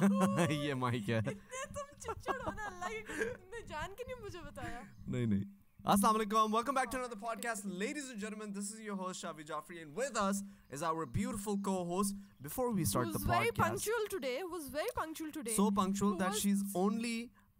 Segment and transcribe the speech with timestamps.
[0.00, 5.26] یہ مائک ہے تم چچڑ ہونا اللہ کی نے جان کے نہیں مجھے بتایا نہیں
[5.26, 5.44] نہیں
[5.84, 9.44] السلام علیکم welcome back to another podcast ladies and gentlemen this is your host Shavi
[9.44, 13.36] Jafri and with us is our beautiful co host before we start the podcast was
[13.36, 17.16] very punctual today was very punctual today so punctual that she is only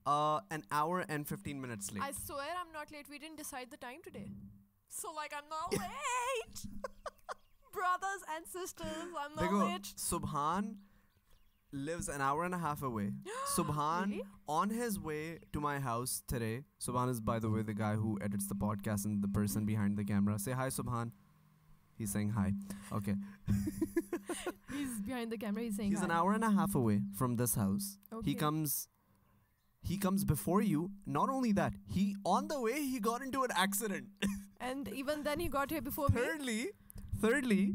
[0.07, 3.71] an hour and 15 minutes late I swear I am not late we done decide
[3.71, 4.25] the time today
[4.93, 6.67] so like I am not late
[7.75, 10.73] brothers and sisters I am not late سبحان
[11.73, 13.13] lives an hour and a half away.
[13.55, 14.23] Subhan Really?
[14.49, 16.65] on his way to my house today.
[16.81, 19.97] Subhan is by the way the guy who edits the podcast and the person behind
[19.99, 20.39] the camera.
[20.39, 21.13] Say hi Subhan.
[21.97, 22.53] He's saying hi.
[22.93, 23.15] Okay.
[24.73, 26.17] he's behind the camera he's saying He's an hi.
[26.19, 27.99] hour and a half away from this house.
[28.11, 28.35] He Okay.
[28.35, 28.89] comes
[29.83, 30.91] he comes before you.
[31.07, 34.09] Not only that, he on the way he got into an accident.
[34.61, 36.69] and even then he got here before me thirdly,
[37.21, 37.75] thirdly,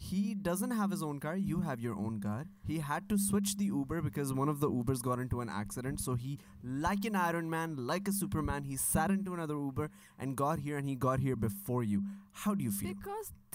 [0.00, 3.58] he doesn't have his own car you have your own car he had to switch
[3.58, 7.16] the Uber because one of the Ubers gone to an accident so he like an
[7.16, 8.12] Iron Man like a
[8.50, 9.86] Superman he sat in to an other Uber
[10.18, 12.00] and got here and he got here before you
[12.46, 12.94] how do you feel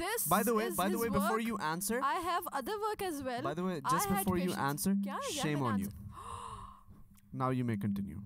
[0.02, 3.02] This by the way, by the way, work, before you answer, I have other work
[3.04, 3.42] as well.
[3.44, 4.94] By the way, just I before you answer,
[5.32, 5.90] shame on you.
[7.42, 8.22] Now you may continue.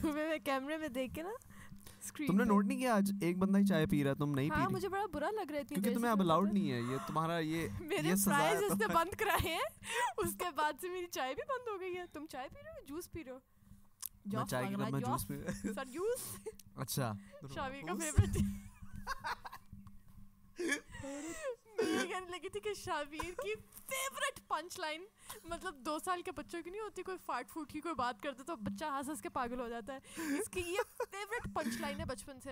[0.00, 1.30] تمہیں میں کیمرے میں دیکھ کے نا
[2.16, 4.56] تم نے note نہیں کیا آج ایک بندہ ہی چائے پی رہا تم نہیں پی
[4.56, 7.38] رہی مجھے بڑا برا لگ رہا ہے کیونکہ تمہیں اب الاؤڈ نہیں ہے یہ تمہارا
[7.40, 9.60] یہ؟ میرے فرائز اس نے۔ بند کرائے ہیں
[10.18, 12.70] اس کے بعد سے میری چائے بھی بند ہو گئی ہے تم چائے پی رہے
[12.70, 13.38] ہو جوس پی رہے ہو
[14.28, 16.24] میں چائے کے بعد میں رہا جوس پی سر جوس
[16.76, 17.12] اچھا
[17.54, 18.36] شامی کا فیوریٹ
[21.82, 23.54] میں کہنے لگی تھی کہ شابیر کی
[23.88, 25.02] فیوریٹ پنچ لائن
[25.44, 28.42] مطلب دو سال کے بچوں کی نہیں ہوتی کوئی فاٹ فوٹ کی کوئی بات کرتے
[28.42, 32.00] تو بچہ ہنس ہنس کے پاگل ہو جاتا ہے۔ اس کی یہ فیوریٹ پنچ لائن
[32.00, 32.50] ہے بچپن سے۔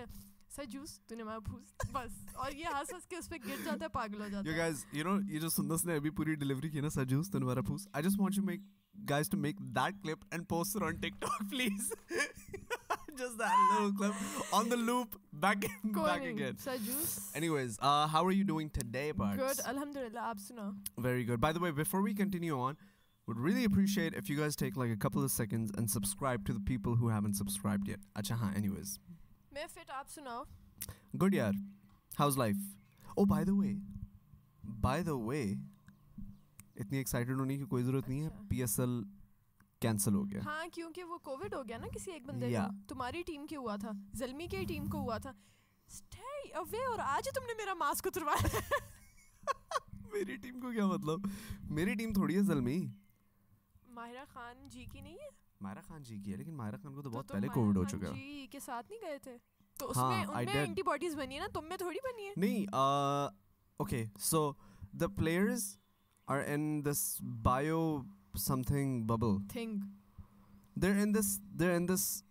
[0.55, 3.55] سر جوس تو نے مارا پھوس بس۔ اور یہ ہنس ہنس کے اس پہ گر
[3.65, 6.35] جاتا ہے پاگل ہو جاتا ہے۔ guys, you know, یہ جو سندس نے ابھی پوری
[6.35, 8.63] ڈیلیوری کی نا سجوس تو ہمارا پھوس۔ I just want you make
[9.11, 12.15] guys to make that clip and post it on TikTok, please.
[13.21, 14.13] Just that little clip
[14.59, 15.15] on the loop
[15.45, 15.65] back
[15.97, 16.57] back again.
[16.63, 19.39] Sir juice Anyways, uh, how are you doing today, Parks?
[19.43, 20.69] Good الحمد للہ آپ سنا
[21.07, 21.41] Very good.
[21.47, 22.77] By the way, before we continue on,
[23.27, 26.57] would really appreciate if you guys take like a couple of seconds and subscribe to
[26.57, 28.03] the people who haven't subscribed yet.
[28.21, 28.97] Acha, haan, anyways.
[29.53, 30.43] میں fit آپ سناؤ
[31.23, 31.53] Good, yaar.
[32.19, 32.63] How's life?
[33.21, 33.73] Oh, by the way,
[34.87, 35.45] by the way,
[36.83, 38.95] اتنی excited ہونے کی کوئی ضرورت نہیں ہے اچھا۔ پی ایس ایل
[39.85, 42.51] کینسل ہو گیا۔ ہاں کیونکہ وہ کووڈ ہو گیا نا کسی ایک بندے.
[42.51, 45.31] کو تمہاری ٹیم کی ہوا تھا؟ زلمی کی ٹیم کو ہوا تھا۔
[45.87, 48.47] Stay away اور آج تم نے میرا ماسک اتروایا۔
[50.13, 51.19] میری ٹیم کو کیا مطلب؟
[51.69, 52.87] میری ٹیم تھوڑی ہے زلمی۔
[53.87, 55.29] ماہرہ خان جی کی نہیں ہے؟
[55.61, 58.11] ماہرہ خان جی کی ہے لیکن ماہرہ خان کو تو بہت پہلے کووڈ ہو چکا۔
[58.13, 59.37] جی کے ساتھ نہیں گئے تھے۔
[59.79, 60.53] تو اس ہاں، میں ان میں.
[60.53, 62.65] اینٹی باڈیز بنی ہے نا تم میں تھوڑی بنی ہے۔ نہیں
[63.79, 64.51] okay so
[64.99, 65.77] the players
[66.27, 67.97] are in this bio
[68.61, 69.77] something bubble thing
[70.75, 72.23] there in this there in this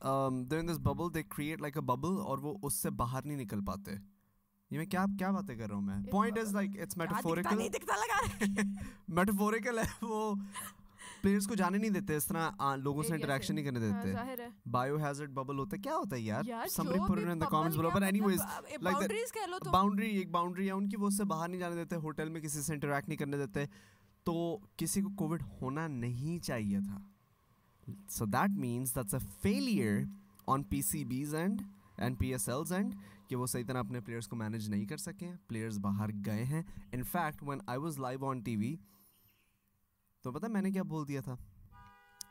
[0.51, 3.37] there in this bubble they create like a bubble اور وہ اس سے باہر نہیں
[3.37, 3.91] نکل پاتے.
[4.71, 6.63] یہ میں کیا کیا باتیں کر رہا ہوں میں؟ ایک point is bubble.
[6.63, 8.45] Like it's دکھتا میٹافوریکل نہیں دکھتا لگا
[9.09, 10.35] میٹافوریکل ہے۔ وہ۔
[11.23, 14.13] پلیئرس کو جانے نہیں دیتے اس طرح آ, لوگوں سے Area انٹریکشن نہیں کرنے دیتے۔
[14.13, 17.15] ظاہر ہے۔ بایو ہیزرڈ ببل ہوتا ہے۔ کیا ہوتا ہے یار؟ یار somebody جو put
[17.15, 19.59] بھی it in the bubble comments below کیا but anyways like that boundaries کہہ لو
[19.65, 22.29] تم۔ باؤنڈری ایک باؤنڈری ہے ان کی وہ اس سے باہر نہیں جانے دیتے ہوٹل
[22.29, 23.65] میں کسی سے انٹریکٹ نہیں کرنے دیتے۔
[24.27, 24.35] تو
[24.77, 26.99] کسی کو کووڈ ہونا نہیں چاہیے تھا۔
[28.09, 30.03] So that means that's a failure
[30.47, 31.63] on P C Bs and
[31.99, 32.95] and P S Ls and
[33.29, 36.63] کہ وہ صحیح طرح اپنے پلیئرس کو مینیج نہیں کر سکے پلیئرس باہر گئے ہیں۔
[36.93, 38.75] In fact when I was live on T V
[40.25, 41.35] تو پتہ میں نے کیا بول دیا تھا؟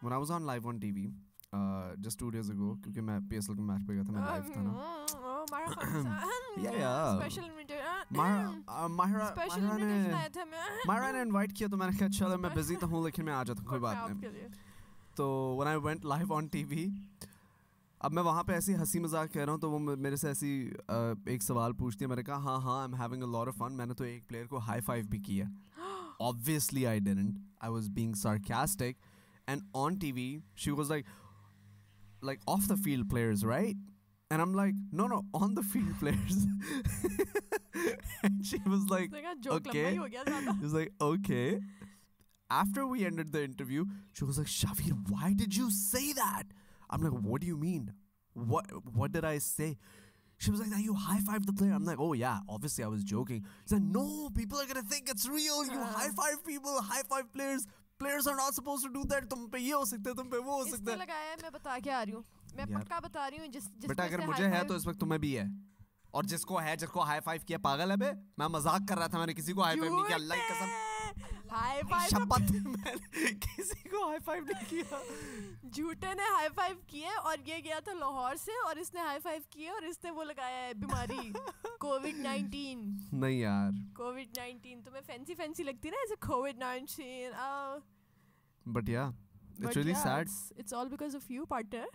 [0.04, 1.08] When I was on live on T V
[1.98, 4.22] just two days ago کیونکہ میں پی ایس ایل کے میچ پہ گیا تھا میں
[4.22, 4.72] لائیو تھا نا.
[7.20, 7.50] اسپیشل
[10.88, 13.34] ماہرہ نے انوائٹ کیا تو میں نے کہا چلو میں بزی تو ہوں لیکن میں
[13.34, 14.48] آ جاتا ہوں کوئی بات نہیں
[15.16, 16.88] تو when I went live on TV وی
[18.00, 20.70] اب میں وہاں پہ ایسی ہنسی مذاق کہہ رہا ہوں تو وہ میرے سے ایسی
[21.26, 23.74] ایک سوال پوچھتی ہے میں نے کہا ہاں ہاں M having a lot of fun
[23.74, 25.46] میں نے تو ایک پلیئر کو ہائی فائیو بھی کیا
[26.20, 27.40] obviously I didn't.
[27.62, 28.98] I was being sarcastic.
[29.48, 31.06] And on TV, she was like,
[32.22, 33.76] like off the field players, right?
[34.34, 36.38] And I'm like, no, no, on the field players.
[38.24, 39.12] and she was like,
[39.58, 39.94] okay.
[39.94, 41.60] She was like, okay.
[42.50, 46.56] After we ended the interview, she was like, Shavir, why did you say that?
[46.90, 47.94] I'm like, what do you mean?
[48.34, 48.66] What
[48.96, 49.78] what did I say?
[50.40, 51.72] She was like, that you high five the player.
[51.74, 53.46] I'm like, oh yeah, obviously I was joking.
[53.64, 55.64] She's like, no, people are gonna think it's real.
[55.64, 57.68] You high five people, high five players.
[58.00, 59.30] Players are not supposed to do that.
[59.30, 61.30] تم پہ یہ ہو سکتا ہے تم پہ وہ ہو اس سکتا نے ہے لگایا
[61.30, 62.22] ہے میں بتا کے آ رہی ہوں
[62.56, 65.20] میں۔ پکا بتا رہی ہوں جس جس بیٹا اگر مجھے ہے تو اس وقت تمہیں
[65.20, 65.44] بھی ہے۔
[66.12, 68.98] اور جس کو ہے جس کو ہائی فائیو کیا پاگل ہے بے؟ میں مذاق کر
[68.98, 70.70] رہا تھا میں نے کسی کو ہائی فائیو نہیں کیا اللہ کی قسم۔
[71.52, 72.94] ہائی فائیو شپت میں
[73.42, 74.98] کسی کو ہائی فائیو نہیں کیا۔
[75.72, 79.20] جھوٹے نے ہائی فائیو کیے اور یہ گیا تھا لاہور سے اور اس نے ہائی
[79.20, 81.32] فائیو کیے اور اس نے وہ لگایا ہے بیماری
[81.80, 87.32] کووڈ نائنٹین نہیں یار۔ کووڈ نائنٹین تمہیں فینسی فینسی لگتی نا ایسے COVID nineteen
[88.66, 89.10] but yeah
[89.60, 90.30] it's really sad
[90.60, 91.86] it's all because of you partner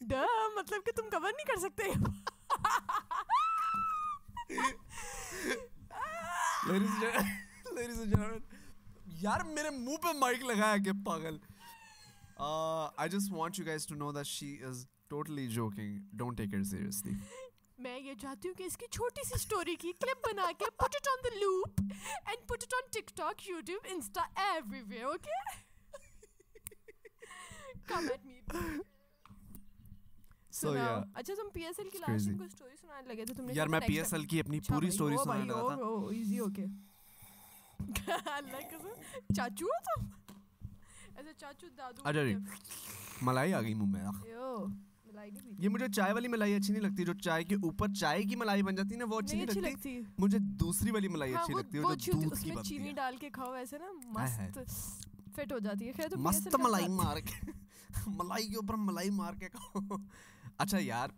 [0.00, 1.84] مطلب کہ تم کور نہیں کر سکتے۔
[9.22, 11.38] یار میرے منہ پہ مائک لگایا کہ پاگل۔
[12.96, 16.66] I just want you guys to know that she is totally joking don't take it
[16.66, 17.12] seriously
[17.78, 20.96] میں یہ چاہتی ہوں کہ اس کی چھوٹی سی اسٹوری کی کلپ بنا کے put
[20.96, 24.22] it on the loop and put it on TikTok YouTube Insta
[24.82, 25.62] everywhere okay
[27.88, 28.40] come at me
[30.56, 33.44] so yeah اچھا تم پی ایس ایل کی لاسٹ کو اسٹوری سنانے لگے تھے تم
[33.44, 36.38] نے یار میں پی ایس ایل کی اپنی پوری اسٹوری سنانے لگا تھا او ایزی
[36.38, 36.64] اوکے
[37.78, 40.06] اللہ قسم چاچو ہو تم
[41.16, 44.74] ایسے چاچو دادو اچھا ملائی آ گئی منہ میں
[45.58, 48.62] یہ مجھے چائے والی ملائی اچھی نہیں لگتی جو چائے کے اوپر چائے کی ملائی
[48.62, 51.82] بن جاتی ہے نا وہ اچھی نہیں لگتی مجھے دوسری والی ملائی اچھی لگتی ہے
[51.82, 54.58] جو دودھ کی بنتی ہے چینی ڈال کے کھاؤ ایسے نا مست
[55.36, 57.50] فٹ ہو جاتی ہے خیر تو مست ملائی مار کے
[58.06, 59.96] ملائی کے اوپر ملائی مار کے کھاؤ
[60.58, 61.08] اچھا یار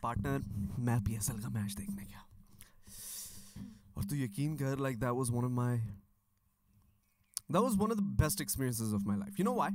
[0.00, 0.38] پارٹنر
[0.78, 2.18] میں پی ایس ایل کا میچ دیکھنے گیا۔
[3.94, 5.80] اور تو یقین کر like that was one of my
[7.48, 9.74] that was one of the best experiences of my life you know why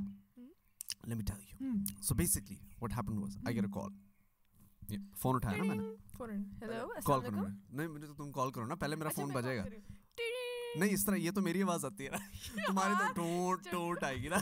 [1.04, 1.72] let me tell you
[2.02, 3.92] so basically what happen was I get a call
[5.20, 5.82] phone اٹھایا نا میں نے
[7.04, 9.64] کال کروں نہیں مجھے تو تم کال کرو نا پہلے میرا فون بجے گا
[10.76, 12.16] نہیں اس طرح یہ تو میری آواز آتی ہے نا
[12.66, 14.38] تمہاری تو ٹوٹ ٹوٹ آئے گی نا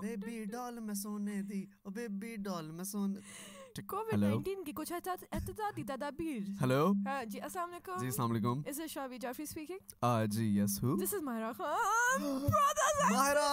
[0.00, 3.20] بیبی ڈال میں سونے دی او بیبی ڈال میں سونے
[3.88, 6.92] کووڈ نائنٹین کی کچھ احتجاجی تدابیر ہلو۔
[7.26, 11.14] جی السلام علیکم۔ جی السلام علیکم۔ This is Shahveer Jafry speaking G yes who this
[11.14, 12.22] is Mahira Khan
[13.12, 13.46] Mahira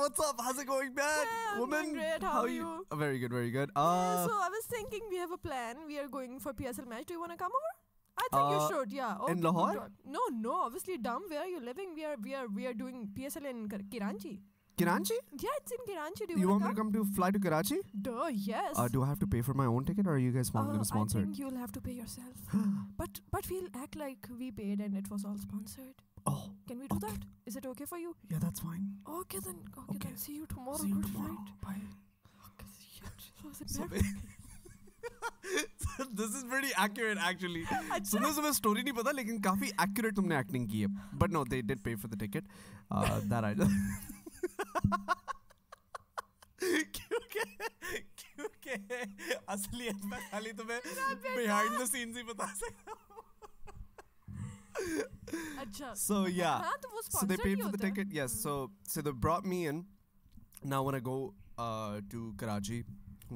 [0.00, 4.50] what's up how's it going back woman how you very good very good so I
[4.50, 7.14] was thinking we have a plan we are going for P S L match do
[7.14, 7.52] you want to come
[9.56, 9.76] over
[10.06, 13.04] no no obviously dumb we are you living we are we are we are doing
[13.16, 14.36] P S L in Karachi
[14.78, 16.26] Karachi Yeah, it's in Kiranchi.
[16.26, 17.78] Do you, you want me to come to fly to Karachi
[18.08, 18.74] Duh, yes.
[18.76, 20.62] uh do I have to pay for my own ticket or are you guys Uh,
[20.62, 22.56] going to I sponsor it think you'll have to pay yourself.
[23.02, 25.94] but but we'll act like we paid and it was all sponsored.
[26.26, 27.06] oh Can we do Okay.
[27.08, 27.28] that?
[27.52, 28.14] Is it okay for you?
[28.34, 28.88] yeah that's fine
[29.20, 29.58] Okay then.
[29.78, 30.08] Okay, Okay.
[30.08, 30.16] then.
[30.26, 30.78] See you tomorrow.
[30.84, 31.54] see you Good tomorrow night.
[31.66, 31.82] bye
[33.66, 34.04] it So bad?
[36.18, 40.16] this is pretty accurate actually اچھا سننے سے میں story نہیں پتا لیکن کافی accurate
[40.16, 42.44] تم نے acting کی ہے but no they did pay for the ticket
[43.30, 43.54] that I
[46.58, 47.42] کیونکہ
[48.16, 48.74] کیونکہ
[49.54, 50.80] اصلیت میں خالی تمہیں
[51.36, 52.98] بیہائنڈ دا سینز ہی بتا سکتا ہوں
[55.60, 57.90] اچھا So yeah, تو وہ so they sponsored paid he for the ہوتا ہے.
[57.90, 58.12] ticket.
[58.18, 58.52] Yes, so
[58.92, 59.80] so they brought me in.
[60.72, 61.16] Now when I go
[62.12, 62.78] to Karachi,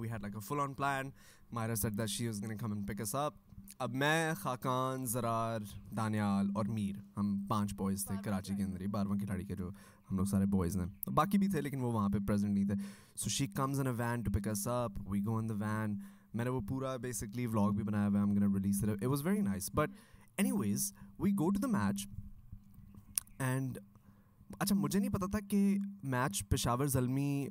[0.02, 1.10] we had like a full-on plan.
[1.58, 3.34] Myra said that she was gonna come and pick us up.
[3.86, 5.60] اب میں خاکان زرار
[5.96, 8.62] دانیال اور میر ہم پانچ boys تھے کراچی کے.
[8.62, 9.70] اندر ہی بارہواں کھلاڑی کے جو
[10.10, 12.74] ہم لوگ سارے بوائز ہیں باقی بھی تھے لیکن وہ وہاں پہ پریزنٹ نہیں تھے۔
[13.16, 15.98] So she comes in a van to pick us up we go in the van
[16.34, 19.26] میں نے وہ پورا بیسکلی ولاگ بھی بنایا ہوا ہے۔ ہم gonna release it was
[19.26, 19.90] very nice but
[20.52, 22.06] anyways we go to the match
[23.38, 23.78] and
[24.58, 27.48] اچھا مجھے نہیں پتا تھا کہ میچ پشاور زلمی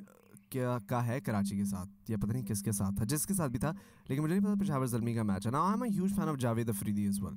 [0.50, 3.34] کیا کا ہے کراچی کے ساتھ، یا پتہ نہیں کس کے ساتھ تھا، جس کے
[3.34, 3.72] ساتھ بھی تھا،
[4.10, 6.28] لیکن مجھے نہیں پتا پشاور زلمی کا میچ ہے۔ نا I am a huge fan
[6.30, 7.34] of Javed Afridi as well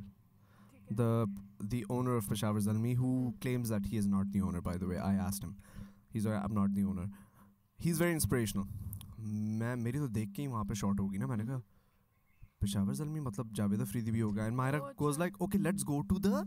[0.90, 1.28] the
[1.60, 4.86] the owner of Peshawar Zalmi who claims that he is not the owner by the
[4.86, 4.98] way.
[4.98, 5.56] I asked him.
[6.12, 7.08] He's like I'm not the owner.
[7.78, 8.66] He's very inspirational.
[9.58, 11.58] میں میری تو دیکھ کے ہی وہاں پہ short ہوگی نا میں نے کہا
[12.60, 16.18] پشاور زلمی مطلب جاوید افریدی بھی ہوگا and Maira goes like okay let's go to
[16.18, 16.42] the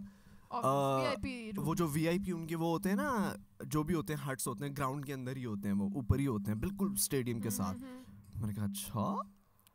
[1.58, 3.34] وہ جو وی آئی پی ان کے وہ ہوتے ہیں نا
[3.72, 6.20] جو بھی ہوتے ہیں ہٹس ہوتے ہیں گراؤنڈ کے اندر ہی ہوتے ہیں وہ اوپر
[6.20, 9.16] ہی ہوتے ہیں بالکل اسٹیڈیم کے ساتھ میں نے کہا اچھا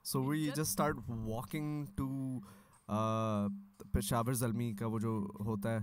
[0.04, 2.38] so we just start walking to
[3.92, 5.78] Peshawar Zalmi کا وہ جو ہوتا ہے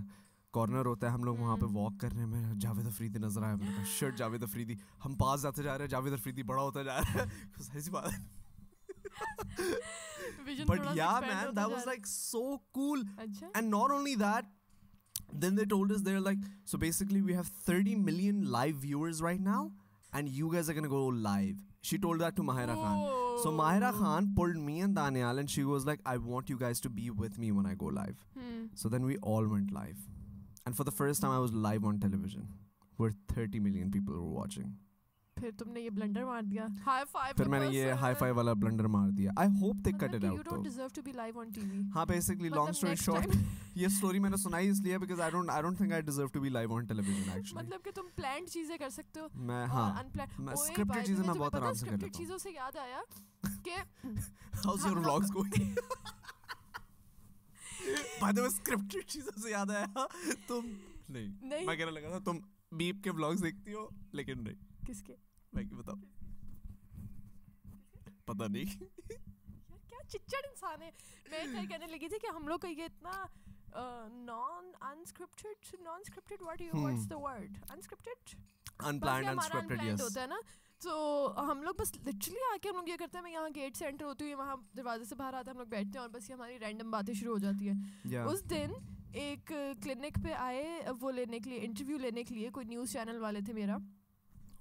[0.52, 3.42] کارنر ہوتا ہے ہم لوگ وہاں پہ واک کر رہے ہیں۔ میں جاوید افریدی نظر
[3.42, 6.42] آیا۔ میں نے کہا شرٹ جاوید افریدی ہم پاس جاتے جا رہے ہیں۔ جاوید افریدی
[6.42, 7.24] بڑا ہوتا جا رہا ہے۔
[7.80, 8.42] سی بات ہے۔
[10.68, 14.44] But ya man that was like so cool and not only that
[15.72, 19.62] told us they're like so basically we have 30 million live viewers right now
[20.12, 21.60] and you guys are going to go live.
[21.90, 22.98] She told that to mahira khan
[23.44, 26.80] so mahira khan pulled me and daniel and she was like i want you guys
[26.86, 28.24] to be with me when i go live
[28.82, 30.04] so then we all went live
[30.66, 32.46] and for the first time i was live on television
[32.98, 34.74] where 30 million people were watching
[35.42, 38.32] پھر تم نے یہ blunder مار دیا۔ High five پھر میں نے یہ ہائی فائی
[38.32, 41.12] والا بلنڈر مار دیا۔ I hope they cut it you out don't deserve to be
[41.12, 43.34] live on TV ہاں بیسکلی لانگ اسٹوری شارٹ
[43.74, 46.26] یہ اسٹوری میں نے سنائی اس لیے because I don't I don't think I deserve
[46.26, 49.64] to be live on television actually مطلب کہ تم پلانڈ چیزیں کر سکتے ہو۔ میں
[49.66, 49.92] ہاں۔
[50.38, 53.00] میں اسکرپٹڈ چیزیں میں بہت آرام سے کر لیتا ہوں۔ چیزوں سے یاد آیا
[53.64, 53.74] کہ
[54.56, 55.78] how's your vlogs going
[58.20, 60.06] by the way scripted چیزوں سے یاد آیا۔
[60.46, 60.72] تم
[61.08, 62.38] نہیں میں کہنے لگا تھا تم
[62.72, 65.14] بیپ کے ولاگز دیکھتی ہو لیکن نہیں۔ کس کے؟
[65.52, 65.94] میں بتاؤ
[68.24, 68.78] پتہ نہیں۔
[69.88, 70.90] کیا چچڑ انسان ہے۔
[71.30, 73.24] میں کیا کہنے لگی تھی کہ ہم لوگ کا یہ اتنا
[74.24, 78.34] non unscripted non scripted what you what's the word unscripted
[80.00, 80.36] ہوتا ہے نا۔
[80.78, 80.92] تو
[81.50, 83.86] ہم لوگ بس لٹرلی آ کے ہم لوگ یہ کرتے ہیں میں یہاں گیٹ سے
[83.86, 86.30] انٹر ہوتی ہوں وہاں دروازے سے باہر آتے ہیں ہم لوگ بیٹھتے ہیں اور بس
[86.30, 87.74] یہ ہماری رینڈم باتیں شروع ہو جاتی ہیں۔
[88.24, 88.70] اس دن
[89.12, 93.18] ایک کلینک پہ آئے وہ لینے کے لیے انٹرویو لینے کے لیے کوئی نیوز چینل
[93.18, 93.76] والے تھے میرا۔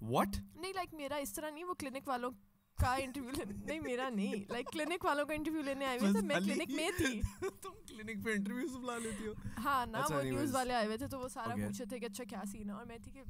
[0.01, 2.31] واٹ نہیں لائک میرا اس طرح نہیں وہ کلینک والوں
[2.77, 3.31] کا انٹرویو
[3.65, 6.89] نہیں میرا نہیں لائک کلینک والوں کا انٹرویو لینے آئے ہوئے تھے میں کلینک میں
[6.97, 7.21] تھی۔
[7.61, 9.33] تم کلینک پہ انٹرویوز بلا لیتی ہو۔
[9.65, 12.23] ہاں نا وہ نیوز والے آئے ہوئے تھے تو وہ سارا پوچھے تھے کہ اچھا
[12.23, 13.23] کیا سین ہے؟ اور میں تھی کہ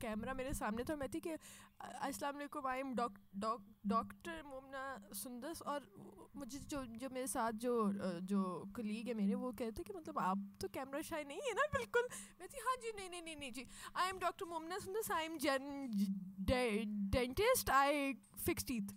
[0.00, 1.36] کیمرہ میرے سامنے تھا میں تھی کہ،
[1.78, 2.94] السلام علیکم I am
[3.84, 5.80] doctor Momina Sundus اور
[6.34, 7.90] مجھے جو جو میرے ساتھ جو
[8.20, 11.66] جو کلیگ ہے میرے، وہ کہتے کہ مطلب آپ تو کیمرہ شائع نہیں ہے نا؟
[11.72, 12.06] بالکل۔
[12.38, 13.64] میں تھی ہاں جی نہیں نہیں نہیں جی۔
[13.94, 15.86] آئی am doctor Momina Sundus I am جن
[17.10, 18.12] ڈینٹسٹ آئی
[18.46, 18.92] فکس ٹیتھ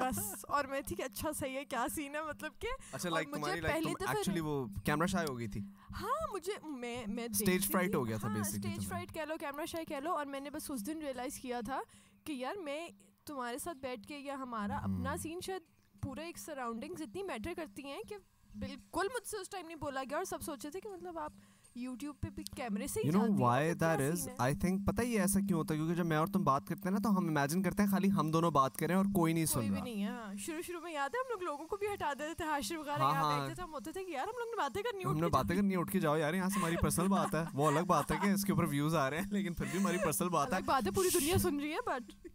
[0.00, 3.32] بس اور میں تھی کہ اچھا صحیح ہے کیا سین ہے؟ مطلب کہ اچھا لائک
[3.32, 5.60] تمہاری لائک ایکچولی وہ کیمرہ ہو گئی تھی؟
[6.00, 9.82] ہاں مجھے میں میں اسٹیج فرائٹ ہو گیا تھا بیسیکلی اسٹیج فرائٹ کہہ لو کیمرہ
[9.88, 11.80] کہہ لو۔ اور میں نے بس اس دن ریئلائز کیا تھا
[12.24, 12.88] کہ یار میں
[13.26, 15.62] تمہارے ساتھ بیٹھ کے یا ہمارا اپنا سین شاید
[16.02, 18.16] پورے ایک سراؤنڈنگز اتنی میٹر کرتی ہیں کہ
[18.58, 21.32] بالکل مجھ سے اس ٹائم نہیں بولا گیا۔ اور سب سوچے تھے کہ مطلب آپ
[21.76, 25.40] یوٹیوب پہ بھی کیمرے سے you know why that is I think پتہ یہ ایسا
[25.40, 27.62] کیوں ہوتا ہے؟ کیونکہ جب میں اور تم بات کرتے ہیں نا تو ہم امیجن
[27.62, 30.80] کرتے ہیں خالی ہم دونوں بات کریں اور کوئی نہیں سن رہا۔ ہے شروع شروع
[30.80, 33.54] میں یاد ہے ہم لوگ لوگوں کو بھی ہٹا دیتے تھے حاشر وغیرہ یہاں بیٹھتے
[33.54, 35.76] تھے ہم ہوتے تھے کہ یار ہم لوگ نے باتیں کرنی ہم نے باتیں کرنی
[35.76, 38.28] اٹھ کے جاؤ یار یہاں سے ہماری پرسنل بات ہے۔ وہ الگ بات ہے کہ
[38.28, 40.90] اس کے اوپر ویوز آ رہے ہیں لیکن پھر بھی ہماری پرسنل بات ہے۔ باتیں
[40.94, 42.26] پوری دنیا سن رہی ہے بٹ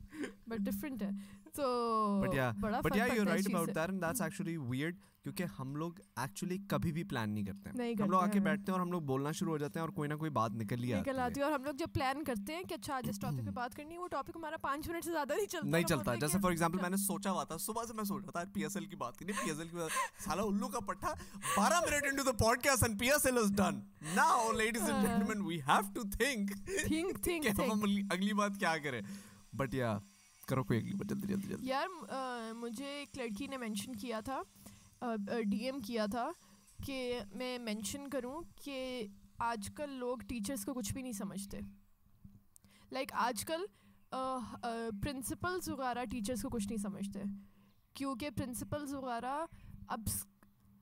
[0.48, 1.10] بٹ ڈفرینٹ ہے۔
[1.56, 2.34] تو but
[2.96, 7.04] ya you right about that and that's actually weird کیونکہ ہم لوگ ایکچولی کبھی بھی
[7.04, 9.52] پلان نہیں کرتے۔ ہیں ہم لوگ آ کے بیٹھتے ہیں اور ہم لوگ بولنا شروع
[9.52, 11.64] ہو جاتے ہیں اور کوئی نہ کوئی بات نکل ہی نکل آتی ہے۔ اور ہم
[11.64, 14.36] لوگ جب پلان کرتے ہیں کہ اچھا جس ٹاپک پہ بات کرنی ہے وہ ٹاپک
[14.36, 17.32] ہمارا پانچ منٹ سے زیادہ نہیں چلتا نہیں چلتا۔ جیسے فار ایگزامپل میں نے سوچا
[17.32, 19.50] ہوا تھا صبح سے میں سوچ رہا تھا پی ایس ایل کی بات کرنی پی
[19.50, 19.78] ایس ایل کی
[20.24, 21.14] سالا الو کا پٹھا
[21.58, 22.32] بارہ minute into the
[22.64, 23.80] podcast and P S L is done
[24.16, 26.52] now ladies and gentlemen we have to think
[26.88, 27.62] think think
[28.12, 29.02] اگلی بات کیا کریں۔
[29.54, 29.98] بٹ یا
[30.50, 34.42] کرو کوئی اگلی بات جلدی جلدی جلدی۔ یار مجھے ایک لڑکی نے مینشن کیا تھا
[35.52, 36.30] ڈی ایم کیا تھا
[36.86, 39.08] کہ میں مینشن کروں کہ
[39.40, 41.60] آج کل لوگ ٹیچرس کو کچھ بھی نہیں سمجھتے۔
[42.92, 43.66] لائک آج کل
[45.04, 47.22] پرنسپلز وغیرہ ٹیچرس کو کچھ نہیں سمجھتے۔
[47.94, 49.46] کیونکہ پرنسپلز وغیرہ
[49.88, 50.00] اب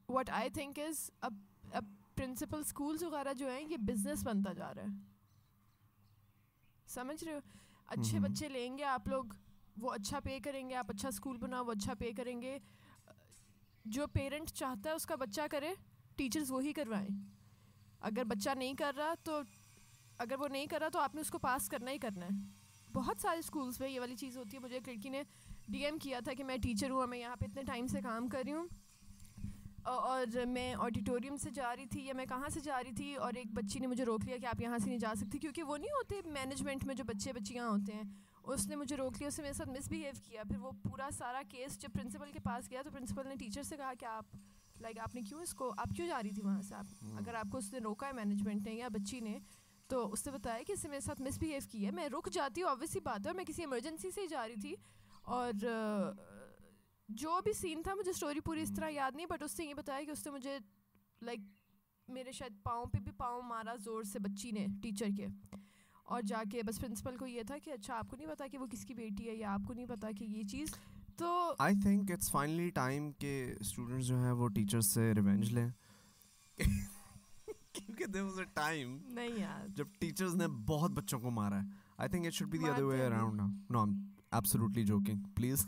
[0.10, 1.34] واٹ آئی تھنک از اب
[1.74, 4.88] اب پرنسپل اسکولس وغیرہ جو ہیں یہ بزنس بنتا جا رہا ہے۔
[6.88, 7.40] سمجھ رہے ہو؟
[7.88, 9.26] اچھے بچے لیں گے آپ لوگ۔
[9.80, 12.58] وہ اچھا پے کریں گے، آپ اچھا اسکول بناؤ، وہ اچھا پے کریں گے۔
[13.86, 15.74] جو پیرنٹ چاہتا ہے اس کا بچہ کرے
[16.16, 17.08] ٹیچرز وہی کروائیں۔
[18.02, 19.40] اگر بچہ نہیں کر رہا تو،
[20.18, 22.40] اگر وہ نہیں کر رہا تو آپ نے اس کو پاس کرنا ہی کرنا ہے۔
[22.94, 25.24] بہت سارے اسکولس میں یہ والی چیز ہوتی ہے۔ مجھے ایک لڑکی نے
[25.70, 28.02] ڈی ایم کیا تھا کہ میں ٹیچر ہوں، اور میں یہاں پہ اتنے ٹائم سے
[28.02, 28.68] کام کر رہی ہوں۔
[29.86, 33.34] اور میں آڈیٹوریم سے جا رہی تھی، یا میں کہاں سے جا رہی تھی، اور
[33.36, 35.78] ایک بچی نے مجھے روک لیا کہ آپ یہاں سے نہیں جا سکتی، کیونکہ وہ
[35.78, 38.04] نہیں ہوتے مینجمنٹ میں جو بچے بچیاں ہوتے ہیں۔
[38.48, 41.10] اس نے مجھے روک لیا اس نے میرے ساتھ مس بہیو کیا۔ پھر وہ پورا
[41.18, 44.26] سارا کیس جب پرنسپل کے پاس گیا تو پرنسپل نے ٹیچر سے کہا کہ آپ
[44.82, 47.34] لائک آپ نے کیوں اس کو آپ کیوں جا رہی تھی وہاں سے؟ آپ اگر
[47.34, 49.40] آپ کو اس نے روکا ہے مینجمنٹ نے یا بچی نے
[49.88, 52.30] تو اس نے بتایا کہ اس نے میرے ساتھ مس بہیو کی ہے۔ میں رک
[52.32, 54.76] جاتی ہوں آبویسلی بات ہے اور میں کسی ایمرجنسی سے ہی جا رہی تھی۔
[55.22, 55.52] اور
[57.10, 59.74] جو بھی سین تھا مجھے اسٹوری پوری اس طرح یاد نہیں بٹ اس نے یہ
[59.74, 60.58] بتایا کہ اس نے مجھے
[61.22, 61.40] لائک
[62.08, 65.28] میرے شاید پاؤں پہ بھی پاؤں مارا زور سے بچی نے ٹیچر کے۔
[66.08, 68.58] اور جا کے بس پرنسپل کو یہ تھا کہ اچھا آپ کو نہیں پتا کہ
[68.58, 70.70] وہ کس کی بیٹی ہے یا آپ کو نہیں پتا کہ یہ چیز
[71.18, 75.70] تو I think it's finally time کہ اسٹوڈنٹس جو ہیں وہ ٹیچر سے ریونج لیں۔
[77.74, 81.68] کیونکہ دیر واز اے ٹائم نہیں یار۔ جب ٹیچرز نے بہت بچوں کو مارا ہے۔
[81.98, 83.84] I think it should be the other way around no
[84.32, 85.66] absolutely joking please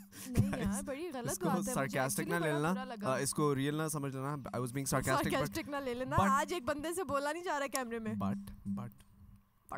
[1.74, 5.76] sarcastic نہ لے لینا۔ اس کو ریئل نہ سمجھ لینا۔ آئی واز بینگ سارکاسٹک نہ
[5.76, 9.04] لے لینا۔ آج ایک بندے سے بولا نہیں جا رہا کیمرے میں۔ بٹ بٹ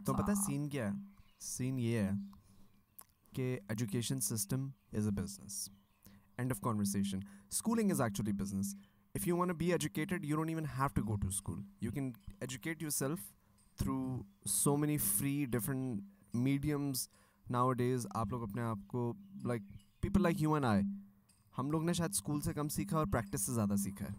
[0.00, 0.98] تو پتہ سین کیا ہے؟
[1.40, 2.10] سین یہ ہے
[3.34, 5.68] کہ education system is a business
[6.36, 7.18] and of conversation
[7.50, 8.76] schooling is actually business
[9.14, 12.12] if you want be educated you don't even have to go to school you can
[12.40, 13.18] educate yourself
[13.76, 16.02] through so many free different
[16.34, 17.08] mediums
[17.72, 19.62] nowadays آپ لوگ اپنے آپ کو like
[20.00, 20.82] people like human آئے
[21.58, 24.14] ہم لوگ نے شاید اسکول سے کم سیکھا اور پریکٹس سے زیادہ سیکھا ہے.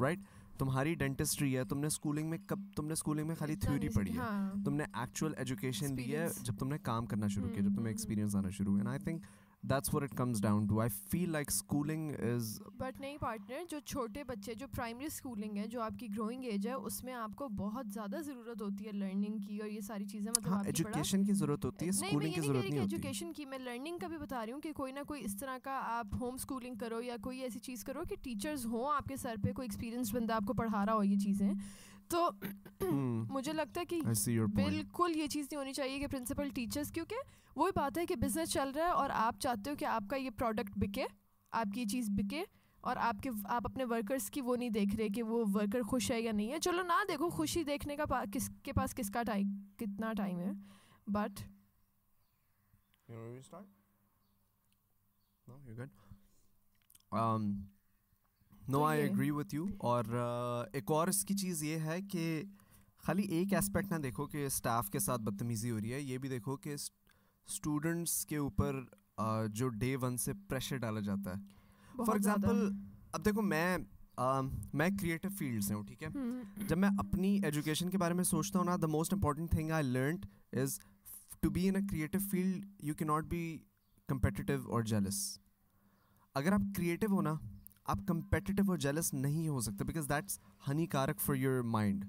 [0.00, 0.35] Right right?
[0.58, 4.12] تمہاری ڈینٹسٹری ہے تم نے اسکولنگ میں کب تم نے اسکولنگ میں خالی تھیوری پڑھی
[4.12, 4.20] ہے۔
[4.64, 7.88] تم نے ایکچوئل ایجوکیشن لی ہے جب تم نے کام کرنا شروع کیا جب تمہیں
[7.88, 9.22] ایکسپیرینس آنا شروع ہے I think
[9.70, 13.78] that's for it comes down to I feel like schooling is but نہیں پارٹنر جو
[13.84, 17.36] چھوٹے بچے جو پرائمری اسکولنگ ہے جو آپ کی گروئنگ ایج ہے اس میں آپ
[17.36, 21.32] کو بہت زیادہ ضرورت ہوتی ہے لرننگ کی اور یہ ساری چیزیں مطلب ایجوکیشن کی
[21.32, 24.44] ضرورت ہوتی ہے اسکولنگ کی ضرورت نہیں ہوتی ایجوکیشن کی میں لرننگ کا بھی بتا
[24.46, 27.42] رہی ہوں کہ کوئی نہ کوئی اس طرح کا آپ ہوم اسکولنگ کرو یا کوئی
[27.42, 30.52] ایسی چیز کرو کہ ٹیچرز ہوں آپ کے سر پہ کوئی ایکسپیرینس بندہ آپ کو
[30.52, 31.50] پڑھا رہا ہو یہ چیزیں
[32.08, 32.28] تو
[33.30, 34.00] مجھے لگتا ہے کہ
[34.54, 37.16] بالکل یہ چیز نہیں ہونی چاہیے کہ پرنسپل ٹیچرس کیونکہ
[37.56, 40.16] وہی بات ہے کہ بزنس چل رہا ہے اور آپ چاہتے ہو کہ آپ کا
[40.16, 41.04] یہ پروڈکٹ بکے
[41.52, 42.44] آپ کی یہ چیز بکے
[42.80, 46.10] اور آپ کے آپ اپنے ورکرس کی وہ نہیں دیکھ رہے کہ وہ ورکر خوش
[46.10, 49.22] ہے یا نہیں ہے۔ چلو نہ دیکھو خوشی دیکھنے کا کس کے پاس کس کا
[49.22, 49.46] ٹائم
[49.76, 50.50] کتنا ٹائم ہے۔
[51.06, 51.40] But
[58.68, 60.04] no I agree with you اور
[60.72, 62.42] ایک اور اس کی چیز یہ ہے کہ
[63.04, 66.28] خالی ایک اسپیکٹ نہ دیکھو کہ اسٹاف کے ساتھ بدتمیزی ہو رہی ہے یہ بھی
[66.28, 66.74] دیکھو کہ
[67.48, 68.80] اسٹوڈنٹس کے اوپر
[69.52, 71.40] جو ڈے ون سے پریشر ڈالا جاتا ہے۔
[71.96, 72.68] فار ایگزامپل
[73.12, 73.78] اب دیکھو میں
[74.72, 76.08] میں کریٹو فیلڈ سے ہوں ٹھیک ہے؟
[76.68, 79.84] جب میں اپنی ایجوکیشن کے بارے میں سوچتا ہوں نا the most important thing I
[79.84, 80.78] learned is
[81.40, 83.42] to be in a creative field you key not be
[84.08, 85.38] competitive اور جیلس
[86.34, 87.34] اگر آپ کریٹو ہو نا
[87.84, 90.38] آپ کمپیٹیو اور جیلس نہیں ہو سکتے because that's
[90.68, 92.04] honey cork for your mind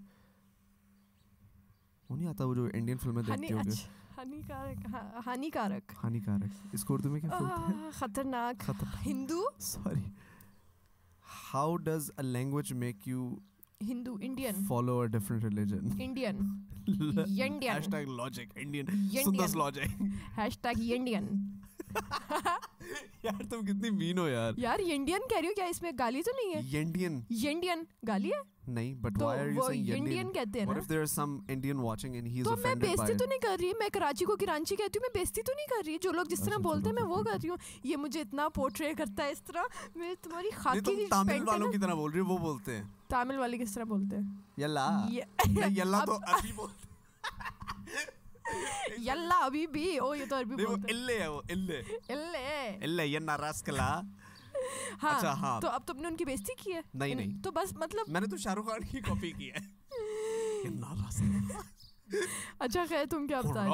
[2.10, 3.72] وہ نہیں آتا وہ جو انڈین فلمیں دیکھتے ہوں گے
[4.18, 8.70] ہانیکارک ہانیکارک اس کو اردو میں کیا بولتے ہیں خطرناک
[9.06, 10.02] Hindu sorry
[11.52, 13.28] how does a language make you
[13.90, 16.40] Hindu Indian follow religion Indian
[16.88, 20.02] Indian hashtag logic Indian sounds logic
[20.62, 21.28] hashtag Indian
[23.24, 26.22] یار تم کتنی مین ہو یار یار انڈین کہہ رہی ہو کیا اس میں گالی
[26.22, 30.60] تو نہیں ہے انڈین انڈین گالی ہے نہیں but why are you saying Indian کہتے
[30.60, 32.96] ہیں اور if there is some Indian watching and he is offended by تو میں
[32.98, 35.68] بیزتی تو نہیں کر رہی میں کراچی کو کراچی کہتی ہوں میں بیزتی تو نہیں
[35.68, 38.22] کر رہی جو لوگ جس طرح بولتے ہیں میں وہ کر رہی ہوں یہ مجھے
[38.22, 39.62] اتنا پورٹری کرتا ہے اس طرح
[39.96, 43.40] میں تمہاری خاکی کی تامل والوں کی طرح بول رہی ہوں وہ بولتے ہیں۔ تامل
[43.40, 44.24] والے کس طرح بولتے ہیں؟
[44.58, 44.90] یلا۔
[45.68, 46.86] یلا تو عربی بولتے
[48.98, 53.02] یلا ابھی بھی او یہ تو عربی بولتے ہیں۔ اللہ ہے وہ اللہ اللہ اللہ
[53.02, 54.02] ینا راسکلا
[55.62, 58.22] تو اب تم نے ان کی بےزتی کی ہے نہیں نہیں تو بس مطلب میں
[58.22, 59.78] نے تو شاہ رخ خان کی کاپی کی ہے
[62.60, 63.66] اچھا خیر تم کیا بتا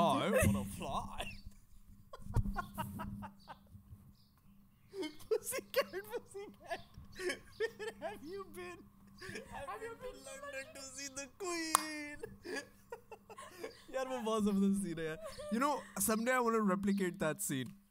[13.90, 15.16] یار وہ بہت زبردست سین ہے
[15.54, 17.83] you know some day I replicate that scene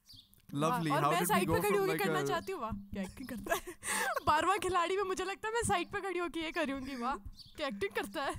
[0.52, 3.54] lovely اور میں سائڈ پہ کھڑی ہو کے کرنا چاہتی ہوں؟ واہ کیا ایکٹنگ کرتا
[3.56, 3.70] ہے؟
[4.26, 6.94] بارواں کھلاڑی میں مجھے لگتا ہے میں سائڈ پہ کھڑی ہو کے یہ کروں گی
[6.94, 7.16] واہ
[7.56, 8.32] کیا ایکٹنگ کرتا ہے؟